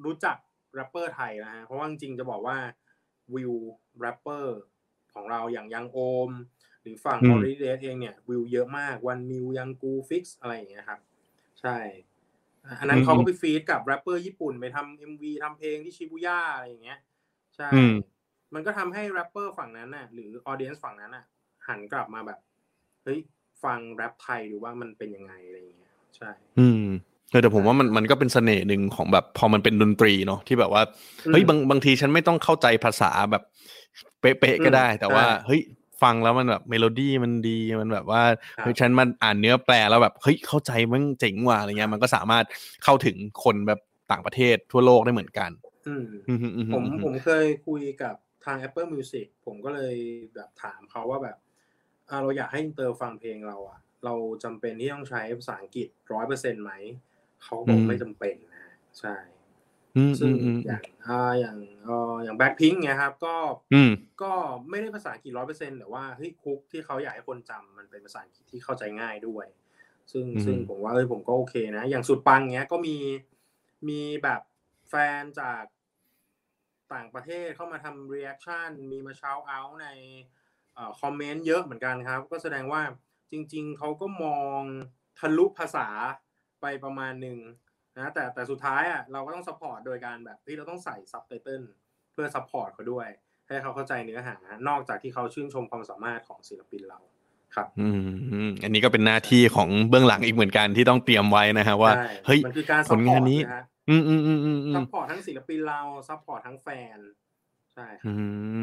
[0.05, 0.37] รู้จัก
[0.75, 2.57] แรปเปอร์ไทยแล้วฮะเพราะว่าจริงๆจะบอกว่า
[3.35, 3.53] วิว
[3.99, 4.57] แรปเปอร์
[5.13, 6.31] ของเราอย่าง YOUNGOHM
[6.81, 10.99] หรือฝั่งอือมอริเดสเองเนี่ยวิวเยอะมากวันมิวยังกูฟิกซ์อะไรอย่างเงี้ยครับ
[11.61, 11.77] ใช่
[12.79, 16.99] อันนั้นเขาก็ไป feat กับแรปเปอร์ญี่ปุ่นไปทำ MV ทำเพลงที่ชิบูย่าอะไรอย่างเงี้ย
[17.57, 17.91] ใช่อืม
[18.53, 21.25] มันก็ทำให้แรปเปอร์ฝั่งนั้นน่ะหรือ audience ฝั่งนั้นน่ะ
[21.67, 22.39] หันกลับมาแบบ
[23.03, 23.19] เฮ้ย
[23.63, 26.29] ฟังแรปไทยดูว่ามันเป็นยังไงอะไรอย่างเงี้ยใช่
[26.59, 26.83] อืม
[27.29, 30.83] เออแต่ผมว่ามันมันก็เป็นเสน่ห์หนึ่งของแบบพอมันเป็นดนตรีเนาะที่แบบว่า
[31.25, 33.43] อืมเฮ้ยบางบางทีฉันไม่ต้องเข้าใจภาษาแบบ
[34.21, 35.61] เป๊ะๆก็ได้ แต่ว่าใช่เฮ้ย
[36.03, 38.21] ฟังแล้วมันแบบเมโลดี้มันดีมันแบบว่า
[38.57, 42.45] ครับเฮ้ยฉันมันอ่านเนื้อแปลแล้วแบบเฮ้ยเข้าใจมันเจ๋งว่ะอะไรเงี้ยมันก็สามารถ
[42.83, 43.79] เข้าถึงคนแบบ
[44.11, 45.51] ต่างประเทศทั่วโลกได้เหมือนกัน
[45.87, 49.95] อืมอืมอืมผมอืผมเคยคุยกับทาง Apple Music ผมก็เลย
[50.35, 51.44] แบบถามเขาว่าแบบอ่า
[52.21, 56.71] เราอยากให้อินเตอร์ฟังเพลงเราอะเราจำเป็นที่ต้องใช้ภาษาอังกฤษร้อยเปอร์เซ็นต์ไหม
[57.43, 58.65] เขาบอกไม่จำเป็นนะ
[58.99, 59.15] ใช่
[59.95, 63.35] อืมซึ่อืงมอืมอย่างอ่าอย่างเอ่ออย่างแบ็คพิงค์เนี่ยครับ ก็
[63.73, 63.91] อืม
[64.21, 64.33] ก็
[64.69, 69.45] ไม่ได้ภาษาอังกฤษร้อยเปอร์เซ็นต์แต่ว่าเฮ้ย hook ที่เขาอยากให้คนจำมันเป็นภาษาอังกฤษที่เข้าใจง่ายด้วย
[70.11, 72.97] ซึ่งอืมซึ่งผมว่าเอ้ยผมก็โอเคนะ อย่างสุดปังเนี้ยก็มี
[73.89, 74.41] มีแบบ
[74.89, 75.63] แฟนจาก
[76.93, 80.44] ต่างประเทศเข้ามาทำ reaction มีมา shout out ในเอ่อ
[81.01, 82.81] คอมเมนต์เยอะเหมือนกันครับ ก็แสดงว่า
[83.31, 84.61] จริง ๆเขาก็มอง
[85.19, 85.87] ทะลุภาษา
[86.61, 87.39] ไปประมาณหนึ่ง
[87.97, 91.63] นะแต่แต่สุดท้ายอะเราก็ต้อง support โดยการแบบที่เราต้องใส่ซับไตเติล
[92.13, 93.07] เพื่อ support เขาด้วย
[93.47, 94.35] ให้เขาเข้าใจเนื้อหา
[94.67, 96.99] นอกจากที่เขาชื่นชมความสามารถของศิลปินเรา
[97.55, 106.97] ครับอืมอืมอันนี้ก็เป็นหน้าที่ของเบื้องหลังอีกเหมือนกันที่ต้องเตรียมไว้นะฮะว่าใช่เฮ้ยมันคือการผซัพลพอร์งานนี้นะฮะอืมอืมอืมอืมอืซัมพพอร์ตทั้งศิลปินเรา support ทั้งแฟน
[107.75, 108.13] ใช่ครับอื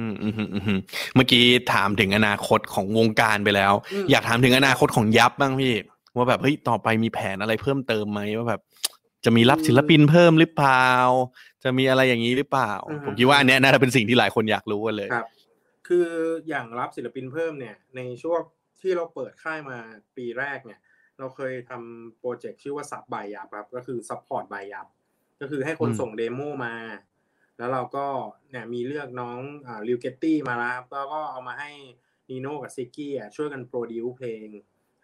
[0.08, 0.78] มอืมอืมอืม
[1.14, 5.74] เมื่อกี้ถามถึงอนาคตของวงการไปแล้วอืมอยากถามถึงอนาคตของ YUPP บ้างพี่
[6.16, 8.60] ว่าแบบเฮ้ยต่อไปมีแผนอะไรเพิ่มเติมไหมว่าแบบ
[9.24, 10.88] จะมีรับศิลปินเพิ่มหรือเปล่า
[11.64, 12.72] จะมีอะไรอย่างนี้หรือเปล่า
[13.06, 15.26] ผมคิดว่าอันเนี้ยน่าจะเป็นสิ่งที่หลายคนอยากรู้กันเลยครับ
[15.88, 16.08] คือ
[16.48, 18.40] อย่างรับศิลปินเพิ่มเนี่ย ในช่วง
[18.80, 19.78] ที่เราเปิดค่ายมา
[20.16, 20.80] ปีแรกเนี่ย
[21.18, 24.86] เราเคยทำโปรเจกต์ชื่อว่า Supp by YUPP ครับก็คือ support by YUPP
[25.40, 26.74] ก็คือให้คนอืมส่ง demo มา
[27.58, 28.06] แล้วเราก็
[28.50, 29.38] เนี่ยมีเลือกน้อง
[29.88, 31.70] ลิวเกตตี้มาแล้วครับแล้วก็เอามาให้
[32.30, 34.46] นีโน่กับซิกกี้ช่วยกัน produce เพลง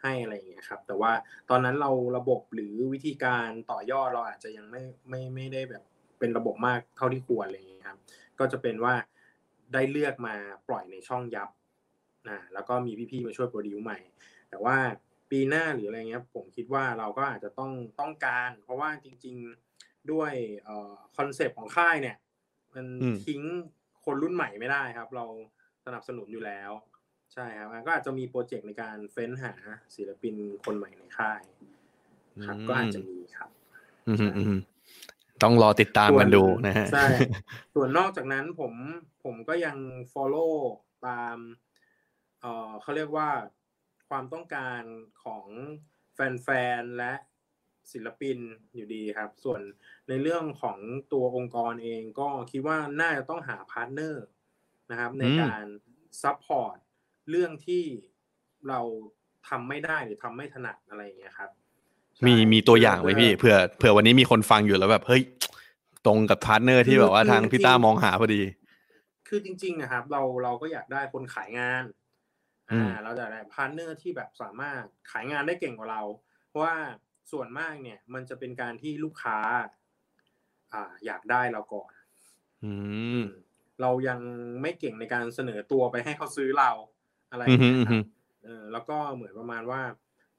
[0.03, 1.13] ให้อะไรอย่างเงี้ยครับแต่ว่า
[1.51, 5.83] ตอนนั้นเราระบบหรือวิธีการต่อยอดเราอาจจะยังไม่ไม่ไม่ได้แบบ
[6.19, 7.99] เป็นระบบมากเท่าที่ควรอะไรอย่างเงี้ยครับ
[8.39, 8.95] ก็จะเป็นว่า
[9.73, 10.35] ได้เลือกมา
[10.69, 11.49] ปล่อยในช่อง YUPP
[12.31, 13.99] นะแล้วก็มีพี่ๆมาช่วย produce ใหม่
[14.51, 14.77] แต่ว่า
[15.31, 19.37] ปีหน้าหรืออะไรเงี้ยผมคิดว่าเราก็อาจจะต้องต้องการ เพราะว่าจริง
[19.75, 20.33] ๆด้วย
[21.17, 22.17] concept ของค่ายเนี่ย
[22.79, 23.43] มันอืมทิ้ง
[24.05, 25.25] คนรุ่นใหม่ไม่ได้ครับ เรา
[25.85, 26.73] สนับสนุนอยู่แล้ว
[27.35, 29.53] ใช่ครับก็อาจจะมีโปรเจกต์ในการเฟ้นหา
[29.97, 31.43] ศิลปินคนใหม่ในค่าย
[32.47, 33.51] ครับ ก็อาจจะมีครับ
[34.09, 34.61] อืมอืมอืม
[35.43, 37.07] ต้องรอติดตามกันดูนะฮะใช่
[37.75, 38.73] ส่วนนอกจากนั้นผม
[39.25, 39.77] ผมก็ยัง
[40.13, 40.53] follow
[41.07, 41.37] ตาม
[42.41, 43.29] เอ่อเขาเรียกว่า
[44.09, 44.83] ความต้องการ
[45.25, 45.47] ของ
[46.15, 46.49] แฟ
[46.81, 47.13] นๆ และ
[47.93, 48.39] ศิลปิน
[48.75, 49.61] อยู่ดีครับ ส่วน
[50.09, 50.79] ในเรื่องของ
[51.13, 54.25] ตัวองค์กรเองก็คิดว่าน่าจะต้องหา partner
[54.91, 55.65] นะครับ ในอืมการ
[56.23, 56.77] support
[57.31, 57.85] เรื่องที่
[58.69, 58.81] เรา
[59.49, 61.51] ทำไม่ได้หรือทำไม่ถนัดอะไรอย่างเงี้ยครับ
[62.19, 65.23] ใช่มีมีตัวอย่างไหมเพื่พี่เผื่อเผื่อวันนี้มีคนฟังอยู่แล้วแบบเฮ้ย
[66.07, 68.43] ตรงกับ partner ที่แบบว่าทางพี่ต้ามองหาพอดี
[69.29, 71.85] คือจริงๆนะครับ เราเราก็อยากได้คนขายงาน
[72.73, 76.03] อือ่ามเราจะได้ partner ที่แบบสามารถขายงานได้เก่งกว่าเรา
[76.49, 76.77] เพราะว่า
[77.31, 79.39] ส่วนมากเนี่ย มันจะเป็นการที่ลูกค้า
[80.73, 81.93] อ่า อยากได้เราก่อน
[82.63, 82.73] อื
[83.21, 83.25] ม
[83.81, 84.21] เรายัง
[84.63, 86.71] ไม่เก่งในการเสนอตัวไปให้เขาซื้อเรา
[87.31, 87.99] อะไรอย่างเงี้ยอือฮึครับ
[88.45, 89.83] เออแล้วก็เหมือนประมาณว่า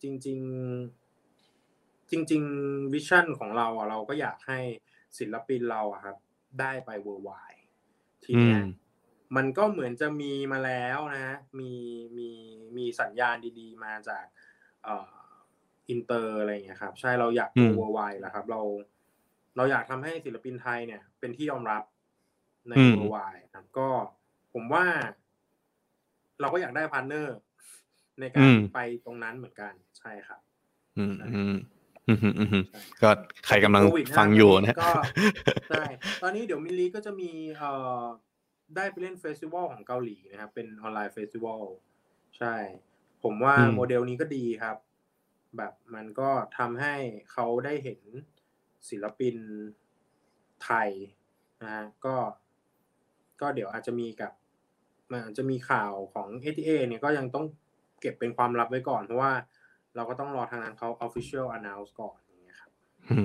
[0.04, 0.40] จริง
[1.78, 4.60] ๆ จริง ๆ vision ของเราอะเราก็อยากให้
[5.18, 6.18] ศิลปินเราอะครับ
[6.60, 7.32] ได้ไป worldwide
[8.26, 8.60] ทีเนี้ยอืม
[9.36, 11.28] มันก็เหมือนจะมีมาแล้วนะ
[11.60, 11.72] มี
[12.18, 12.30] มี
[12.78, 14.26] มีสัญญาณดี ๆ มาจาก
[14.84, 15.19] เอ่อ
[15.90, 18.62] อินเตอร์อะไรอย่างเงี้ยครับ ใช่เราอยากอืดูมเวอร์ไวแหละครับ เรา
[19.58, 21.84] เราอยากทำให้ศิลปินไทยเนี่ย เป็นที่ยอมรับ
[22.70, 23.18] ในอืม worldwide
[23.54, 23.88] ครับ ก็
[24.54, 24.86] ผมว่า
[26.42, 27.36] เราก็อยากได้ partner
[28.20, 30.42] ในการไปตรงนั้นเหมือนกันใช่ครับ
[30.98, 31.56] อืมอืม
[32.08, 33.10] อืมอืมอืมใช่ก็
[33.48, 34.90] ใครกำลังโควิดนะฟังอยู่นะก็
[35.70, 35.84] ใช่
[36.22, 37.72] ตอนนี้เดี๋ยวมิลลีก็จะมีเอ่
[38.02, 38.04] อ
[38.76, 41.64] ได้ไปเล่น festival ของเกาหลีนะครับ เป็น online festival
[42.38, 42.56] ใช่
[43.24, 44.78] ผมว่าอืมโมเดลนี้ก็ดีครับ
[45.58, 46.96] แบบมันก็ทำให้
[47.32, 48.02] เขาได้เห็น
[48.90, 49.36] ศิลปิน
[50.64, 50.90] ไทย
[51.64, 52.16] นะฮะก็
[53.42, 54.34] ก็เดี๋ยวอาจจะมีกับ
[55.12, 57.46] มันอาจจะมีข่าวของ ATA เนี่ยก็ยังต้อง
[58.02, 59.34] เก็บเป็นความลับไว้ก่อน เพราะว่า
[59.96, 62.72] เราก็ต้องรอทางนั้นเขา official announce ก่อนอย่างเงี้ยครับ
[63.10, 63.20] อื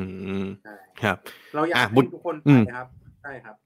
[0.44, 1.16] มใช่ครับ
[1.54, 2.86] เราอยากอะให้บุญทุกคนอืไปมครับ
[3.22, 3.56] ใช่ครับ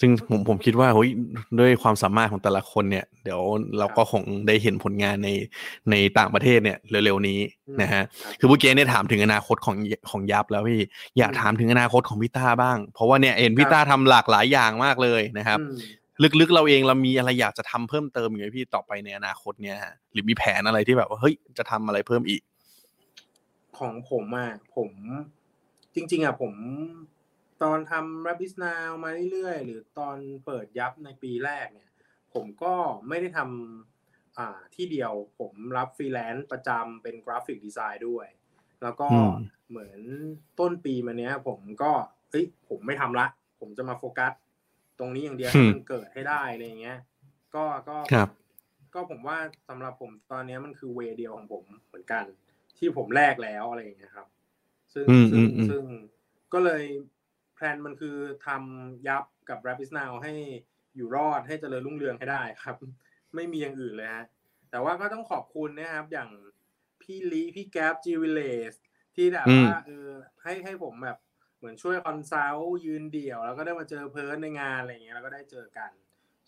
[0.00, 1.10] ซึ่งผมผมคิดว่าเฮ้ย
[1.58, 3.40] ด้วยความสามารถของแต่ละคนเนี่ย เดี๋ยว
[3.78, 5.30] เราก็คงได้เห็นผลงานใน
[5.90, 9.76] ในต่างประเทศเนี่ยเร็วๆนี้อืมนะฮะครับคือเมื่อกี้เนี่ยถามถึงอนาคตของ
[10.10, 10.80] ของยับแล้วพี่
[11.18, 15.76] อยากอืมถามถึงอนาคตของพี่ต้าบ้าง เพราะว่าเนี่ยเห็นพี่ครับต้าทำหลากหลายอย่างมากเลยนะครับอืม
[16.40, 22.42] ลึกๆเราเองเรามีอะไรอยากจะทำเพิ่มเติมอีกไหมพี่ต่อไปในอนาคตเนี่ยฮะหรือมีแผนอะไรที่แบบว่าเฮ้ยจะทำอะไรเพิ่มอีก
[23.78, 24.90] ของผมอะผม
[25.94, 26.52] จริง ๆอะผม
[27.62, 31.90] ตอนทำ Rabbit Now มาเรื่อยๆ หรือตอนเปิด YUPP ในปีแรกเนี่ย
[32.34, 32.74] ผมก็
[33.08, 38.26] ไม่ได้ทำอ่าที่เดียวผมรับฟรีแลนซ์ประจำเป็น graphic design ด้วย
[38.82, 39.34] แล้วก็อืม
[39.70, 40.00] เหมือน
[40.60, 41.92] ต้นปีมาเนี้ย ผมก็
[42.30, 43.26] เอ้ยผมไม่ทำละ
[43.60, 44.32] ผมจะมาโฟกัส
[44.98, 46.98] ตรงนี้อย่างเดียวให้มันเกิดให้ได้อะไรอย่างเงี้ย
[47.54, 48.28] ก็ก็ครับ
[48.94, 49.38] ก็ผมว่า
[49.68, 52.24] สำหรับผมตอนเนี้ยมันคือ way เดียวของผมเหมือนกัน
[52.78, 54.28] ที่ผมแลกแล้วอะไรอย่างเงี้ยครับ
[54.94, 55.84] ซึ่งอืมซึ่งอืมอืมซึ่ง
[56.52, 57.13] ก็เลยแพ
[57.64, 60.32] ลนมันคือทำยับกับ Rapid Now ให้
[60.96, 62.76] อยู่รอดให้เจริญรุ่งเรืองให้ได้ครับ
[63.34, 64.26] ไม่มีอย่างอื่นเลยฮะ
[64.70, 66.28] แต่ว่าก็ต้องขอบคุณนะครับอย่าง
[67.02, 68.40] พี่ลีพี่แก๊ปจีวิเล
[68.72, 68.74] ส
[69.16, 70.08] ที่แบบว่าเออ
[70.42, 71.18] ให้ให้ผมแบบ
[71.56, 75.90] เหมือนช่วย consult ยืนเดี่ยว แล้วก็ได้มาเจอเพิร์นในงานอะไรอย่างเงี้ยแล้วก็ได้เจอกัน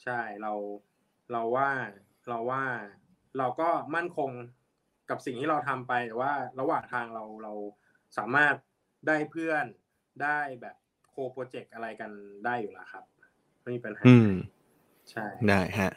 [0.03, 0.53] ใช่เรา
[1.33, 1.71] เราว่า
[2.29, 2.65] เราว่า
[3.39, 4.31] เราก็มั่นคง
[5.11, 7.53] กับสิ่งที่เราทำไปแต่ว่าระหว่างทางเราเรา
[8.19, 8.55] สามารถ
[9.07, 9.65] ได้เพื่อน
[10.23, 10.77] ได้แบบ
[11.19, 12.11] โคโปรเจกต์อะไรกัน
[12.45, 13.05] ได้อยู่แล้วครับ
[13.63, 14.31] ไม่มีปัญหาอืม
[15.11, 15.93] ใช่ได้ฮะ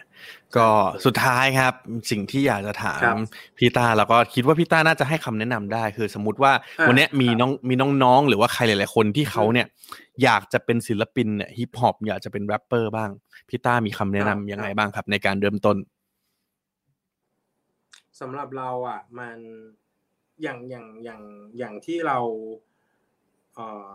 [0.56, 0.68] ก็
[1.06, 1.74] สุดท้ายครับ
[2.12, 3.18] สิ่งที่อยากจะถาครัมบ
[3.58, 9.68] พี่ต้าแล้วก็คิดว่าพี่ต้าน่าจะให้คำแนะนำได้ คือสมมติว่าอ่าวันเนี้ยมีครับน้องมีน้องๆ หรือว่าใครหลายๆคนที่เขาเนี่ย
[10.24, 13.10] อยากจะเป็นศิลปินเนี่ยฮิปฮอปอยากจะเป็นแรปเปอร์บ้าง
[13.50, 15.78] พี่ต้ามีคำแนะนำยังไงบ้างครับ ในการเริ่มต้น
[18.20, 19.38] สำหรับเราอะ มัน
[20.42, 21.22] อย่างอย่างอย่าง
[21.58, 22.18] อย่างที่เรา
[23.56, 23.88] เอ่อ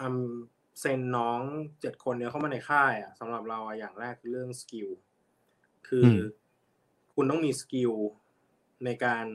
[0.00, 1.40] อำ sign น้อง
[1.80, 4.88] เจ็ดคนเนี้ยเข้ามาในค่ายอะสำหรับเราอะอย่างแรกคือเรื่อง skill
[5.88, 6.18] คืออม
[7.14, 7.92] คุณต้องมี skill
[8.84, 9.26] ในการ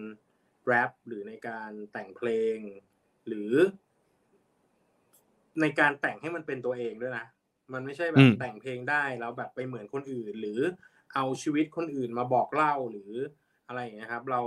[0.65, 2.57] แรปหรือในการแต่งเพลง
[3.27, 3.51] หรือ
[5.61, 7.25] ในการแต่งให้มันเป็นตัวเองด้วยนะ
[7.73, 10.59] มันไม่ใช่แบอืบมแต่งเพลงได้แล้วแบบไปเหมือนคนอื่น หรือ
[11.13, 13.11] เอาชีวิตคนอื่นมาบอกเล่าหรือ
[13.67, 14.41] อะไรอย่างเงี้ยครับ เรา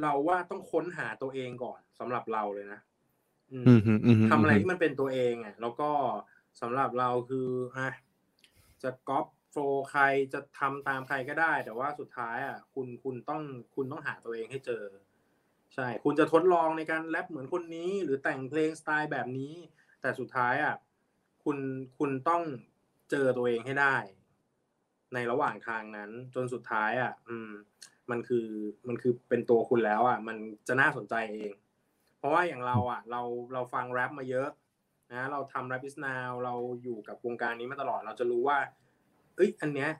[0.00, 2.89] เราว่าต้องค้นหาตัวเองก่อนสำหรับเราเลยนะอืมอืมฮึอืมฮึ
[4.30, 5.90] ทำอะไรที่มันเป็นตัวเองอะแล้วก็
[6.60, 7.90] สำหรับเราคืออะ
[8.82, 13.42] จะก๊อปโฟล์ใครจะทำตามใครก็ได้ แต่ว่าสุดท้ายอะคุณคุณต้อง
[13.74, 14.84] คุณต้องหาตัวเองให้เจอ
[15.74, 19.54] ใช่ คุณจะทดลองในการแรปเหมือนคนนี้ หรือแต่งเพลงสไตล์แบบนี้
[20.00, 20.74] แต่สุดท้ายอะ
[21.44, 21.58] คุณ
[21.98, 22.42] คุณต้อง
[23.10, 23.96] เจอตัวเองให้ได้
[25.14, 27.50] ในระหว่างทางนั้น จนสุดท้ายอะ อืม
[28.10, 28.46] มันคือ
[28.88, 30.36] มันคือเป็นตัวคุณแล้ว อะ มัน
[30.68, 31.52] จะน่าสนใจเอง
[32.20, 34.48] เพราะว่าอย่างเราอะเราเราฟังแรปมาเยอะ
[35.12, 38.58] นะเราทำแรป is now เราอยู่กับวงการนี้มาตลอดเราจะรู้ว่า
[39.36, 39.90] เอ้ยอันเนี้ย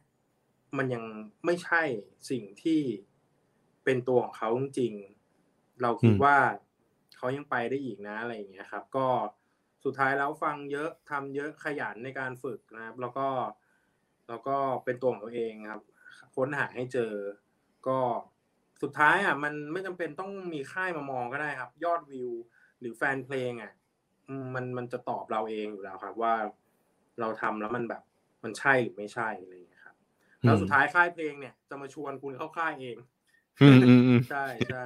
[0.76, 1.04] มันยัง
[1.44, 1.82] ไม่ใช่
[2.30, 2.80] สิ่งที่
[3.84, 4.94] เป็นตัวของเขาจริง
[5.82, 6.36] เราคิดว่า
[7.16, 9.06] เขายังไปได้อีกนะอะไรอย่างเงี้ยครับ ก็
[9.84, 13.28] สุดท้ายแล้วฟังเยอะทำเยอะขยันในการฝึกนะครับ แล้วก็
[14.28, 15.82] แล้วก็เป็นตัวของตัวเองครับ
[16.36, 17.12] ค้นหาให้เจอ
[17.88, 17.98] ก็
[18.82, 22.30] สุดท้ายอะมันไม่จำเป็นต้องมีค่ายมามองก็ได้ครับ ยอดวิว
[22.80, 23.72] หรือแฟนเพลงอะ
[24.54, 26.34] มันมันจะตอบเราเองอยู่แล้วครับ ว่า
[27.20, 28.02] เราทำแล้วมันแบบ
[28.44, 29.96] มันใช่หรือไม่ใช่อะไรอย่างเงี้ยครับ
[30.44, 32.96] แล้วสุดท้ายค่ายเพลงเนี่ยจะมาชวนคุณเข้าค่ายเอง
[33.58, 34.82] อืมอืมอืมใช่ใช่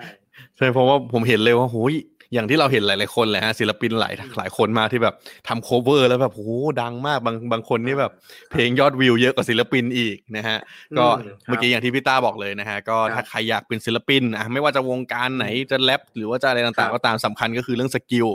[0.57, 1.95] ใช่เพราะว่าผมเห็นเลยว่าโหย
[2.35, 5.15] อย่างที่เราเห็นหลายๆคนแหละฮะศิลปินหลายอืมหลายคนมากที่แบบ
[5.49, 6.43] ทำ cover แล้วแบบโห
[6.83, 8.12] ดังมากบางบางคนนี่แบบ
[8.51, 10.59] เพลงยอดวิวเยอะกว่าศิลปินอีกนะฮะ
[10.99, 11.07] ก็
[11.47, 18.28] อืเมื่อกี้อย่างที่พี่ต้าบอกเลยนะฮะก็ครับถ้าใครอยากเป็นศิลปินอะไม่ว่าจะวงการไหนจะแรปหรือว่าจะอะไรครัต่างบๆก็ตามสำคัญก็คือเรื่อง skill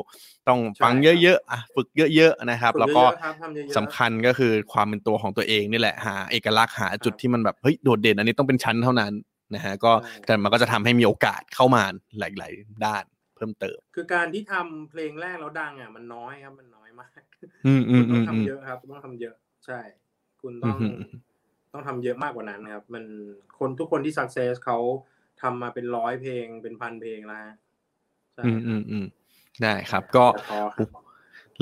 [0.48, 9.14] ต้องใช่ฟังเยอะๆอะฝึกเยอะๆนะครับฝึแล้วก็เยอะๆครับทำเยอะๆสำคัญก็คือความเป็นตัวของตัวเองนี่แหละหาเอกลักษณ์หาจุดที่มันแบบเฮ้ยโดดเด่นอันนี้ต้องเป็นชั้นเท่านั้น
[9.56, 11.84] นะฮะก็ใช่แต่มันก็จะทำให้มีโอกาสเข้ามา
[12.20, 13.04] หลาย ๆ ด้าน
[13.36, 17.22] เพิ่มเติม คือการที่ทำเพลงแรกแล้วดังอะมันน้อยครับมันน้อยมาก
[17.66, 19.36] อืมอืคุมณอืต้องมอืมทำเยอะครับต้องทำเยอะ
[19.66, 19.80] ใช่
[20.42, 20.94] คุณต้องอืม
[21.74, 23.04] ต้องทำเยอะมากกว่านั้นครับ มัน
[23.60, 24.78] คนทุกคนที่สักเซสเขา
[25.42, 27.56] ทำมาเป็นร้อยเพลงเป็นพันเพลงแล้วฮะ
[28.36, 29.06] ใช่อืมอืมอืม
[29.62, 30.88] ได้ครับ ก็อย่าท้อครับ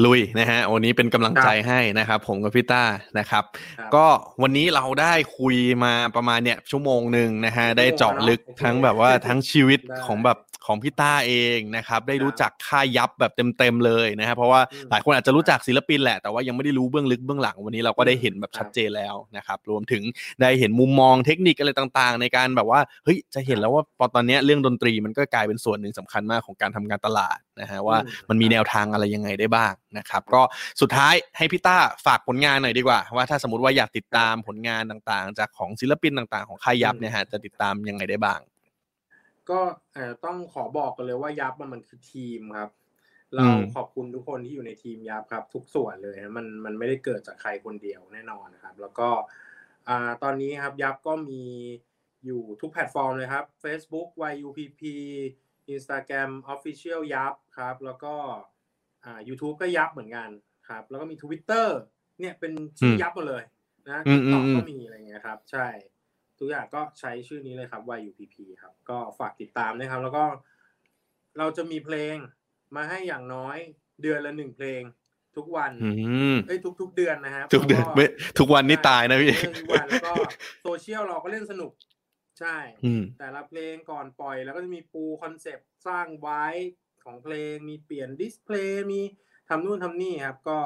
[0.06, 2.84] ลุยนะฮะวันนี้เป็นกำลังใจครับให้นะครับผมกับพี่ต้า
[3.20, 3.44] นะครับ
[3.78, 4.06] ครับ ก็
[4.42, 20.04] วันนี้เราได้คุยมาประมาณเนี่ยชั่วโมงหนึ่งนะฮะชั่วโมงได้เจาะลึกโอเคทั้งแบบว่าทั้งชีวิตได้ของแบบของพี่ต้าเองนะครับ ได้ครับรู้จักค่ายยับแบบเต็มๆเลยนะครับเพราะว่าอืมหลายคนอาจจะรู้จักศิลปินแหละแต่ว่ายังไม่ได้รู้เบื้องลึกเบื้องหลังวันนี้เราก็ได้เห็นแบบครับชัดเจนแล้วนะครับรวมถึง
[20.42, 30.42] ได้เห็นมุมมองเทคนิคอะไรต่างๆ ในการแบบว่าเฮ้ยจะเห็นแล้วว่าพอตอนเนี้ยเรื่องดนตรีมันก็กลายเป็นส่วนหนึ่งสำคัญมากของการทำการตลาด นะฮะว่าอืมมันมีแนวทางอะไรยังไงได้บ้างนะครับ ก็
[30.82, 38.40] สุดท้ายให้พี่ต้าฝากผลงานหน่อยดีกว่า ว่าถ้าสมมติว่าอยากติดตามผลงานต่างๆ จากของศิลปินต่างๆ ของค่ายยับเนี่ยฮะจะติดตามยังไงได้บ้าง
[39.50, 39.60] ก็
[39.94, 42.70] เอ่อต้องขอบอกกันเลยว่ายับมันมันคือทีมครับ
[43.36, 49.10] เราอืมขอบคุณทุกคนที่อยู่ในทีมยับครับ ทุกส่วนเลยนะมันมันไม่ได้เกิดจากใครคนเดียวแน่นอนนะครับ แล้วก็
[49.90, 51.44] อ่าตอนนี้ครับยับก็มี
[52.26, 54.82] อยู่ทุกแพลตฟอร์มเลยครับ Facebook YUPP
[55.76, 58.14] Instagram Official ยับครับ แล้วก็
[59.06, 60.30] อ่า YouTube ก็ยับเหมือนกัน
[60.70, 61.68] ครับ แล้วก็มี Twitter
[62.20, 63.44] เนี่ยเป็นชื่อยับหมดเลย
[63.90, 65.68] นะอืมอืม TikTok อืมก็มีอะไรเงี้ยครับ ใช่
[66.40, 70.24] ทุกอย่างก็ใช้ชื่อนี้เลยครับ YUPP ครับ ก็ฝากติดตามนะครับ แล้วก็
[71.38, 72.16] เราจะมีเพลง
[72.76, 73.58] มาให้อย่างน้อย
[74.02, 74.82] เดือนละหนึ่งเพลง
[75.36, 75.90] ทุกวันอื
[76.34, 78.06] มเอ้ยทุกทุกเดือนนะครับทุกเดือนแล้วไม่
[78.40, 80.14] ทุกวันนี่ตายนะพี่เล่นทุกวันแล้วก็
[80.62, 81.72] โซเชียลเราก็เล่นสนุก
[82.40, 86.46] ใช่อืมแต่ละเพลงก่อนปล่อย แล้วก็จะมีปูคอนเซปต์สร้างไว้
[87.04, 89.02] ของเพลงมีเปลี่ยน display มี
[89.50, 90.60] ทำนู่นทำนี่ครับ ก็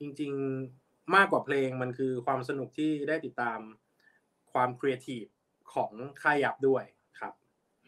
[0.00, 0.32] จริง
[0.72, 3.60] ๆมากกว่าเพลงมันคือความสนุกที่ได้ติดตาม
[4.52, 5.24] ความครีเอทีฟ
[5.74, 5.92] ของ
[6.22, 6.84] ค่าย YUPP ด้วย
[7.20, 7.34] ครับ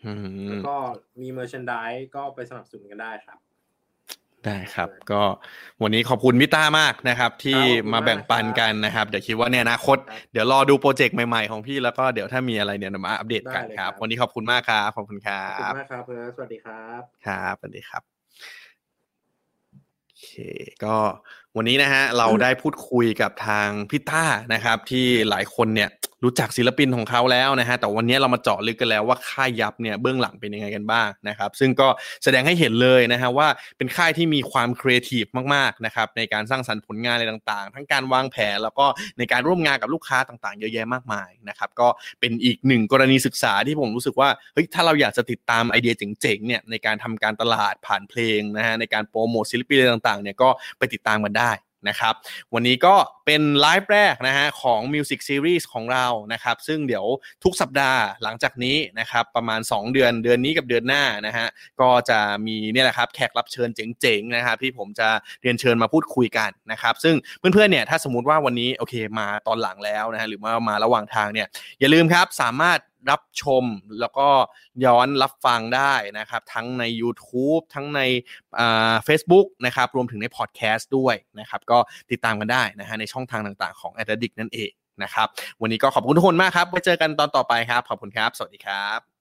[0.05, 0.77] อืมแล้วก็
[1.21, 3.39] มีเมอร์ช n นด s e ก็ไปสนับสนุนกันได้ครับ
[4.47, 5.23] ได้ครับ ก็
[5.83, 18.03] วันนี้ขอบคุณพี่ต้ามากนะครับ ที่ครับขอบคุณมาแบ่งปันมากครับกันนะครับ เดี๋ยวคิดว่าในอนาคตครับเดี๋ยวรอดู project ใหม่ๆของพี่แล้วก็เดี๋ยวถ้ามีอะไรเนี่ยเดี๋ยวมาอัปเดตกันได้เลยคครัรับบวันนี้ขอบคุณมากครับขอบคุณครัขอบคุณบมากครับเพื่อนสวัสดีครับครับสวัสดีครับ
[20.03, 20.31] โอเค
[20.85, 20.97] ก็
[21.57, 24.25] วันนี้นะฮะเราได้พูดคุยกับทางพี่ต้า
[24.55, 25.91] นะครับ ที่หลายคนเนี่ย
[26.27, 31.89] รู้จักศิลปินของเขาแล้วนะฮะแต่วันนี้เรามาเจาะลึกกันแล้วว่าค่ายยับเนี่ยเบื้องหลังเป็นยังไงกันบ้างนะครับ ซึ่งก็
[32.25, 35.25] แสดงให้เห็นเลยนะฮะว่าเป็นค่ายที่มีความครีเอทีฟ
[35.55, 38.87] มากๆนะครับในการสร้างสรรค์ผลงานอะไรต่างๆ ทั้งการวางแผนแล้วก็
[39.19, 41.89] ในการร่วมงานกับลูกค้าต่างๆ เยอะแยะมากมายนะครับก็
[42.21, 50.49] เป็นอีกหนึ่งกรณีศึกษาที่ผมรู้สึกว่าเฮ้ยถ้าเราอยากจะติดตามไอเดียเจ๋งๆเนี่ยในการทำการตลาดผ่านเพลงนะฮะในการโปรโมทศิลปินอะไรต่างๆเนี่ยก็
[50.79, 51.53] ไปติดตามกันได้
[51.89, 52.15] นะครับ
[52.55, 52.95] วันนี้ก็
[53.27, 57.05] เป็นไลฟ์แรกนะฮะของ Music Series ของเรานะครับ ซึ่งเดี๋ยว
[57.45, 61.47] ทุกสัปดาห์หลังจากนี้นะครับ ประมาณ 2 เดือนเดือนนี้กับเดือนหน้านะฮะ
[61.81, 65.09] ก็จะมีเนี่ยแหละครับแขกรับเชิญเจ๋งๆนะครับที่ผมจะ
[65.43, 71.47] เรียนเชิญมาพูดคุยกันนะครับ ซึ่งเพื่อนๆเนี่ยถ้าสมมติว่าวันนี้โอเคมาตอนหลังแล้วนะฮะหรือว่ามาระหว่างทางเนี่ย
[71.81, 72.79] อย่าลืมครับสามารถ
[73.11, 73.65] รับชม
[74.01, 74.29] แล้วก็
[74.85, 78.01] ย้อนรับฟังได้นะครับ ทั้งใน YouTube ทั้งใน
[79.05, 81.79] เฟซบุ๊กนะครับรวมถึงในพอดแคสต์ด้วยนะครับ ก็
[82.11, 85.29] ติดตามกันได้นะฮะในช่องทางต่างๆของ a d d i c t นั่นเองนะครับ
[85.61, 89.16] วันนี้ก็ขอบคุณทุกคนมากครับไว้เจอกันตอนต่อไปครับ ขอบคุณครับ สวัสดีครับ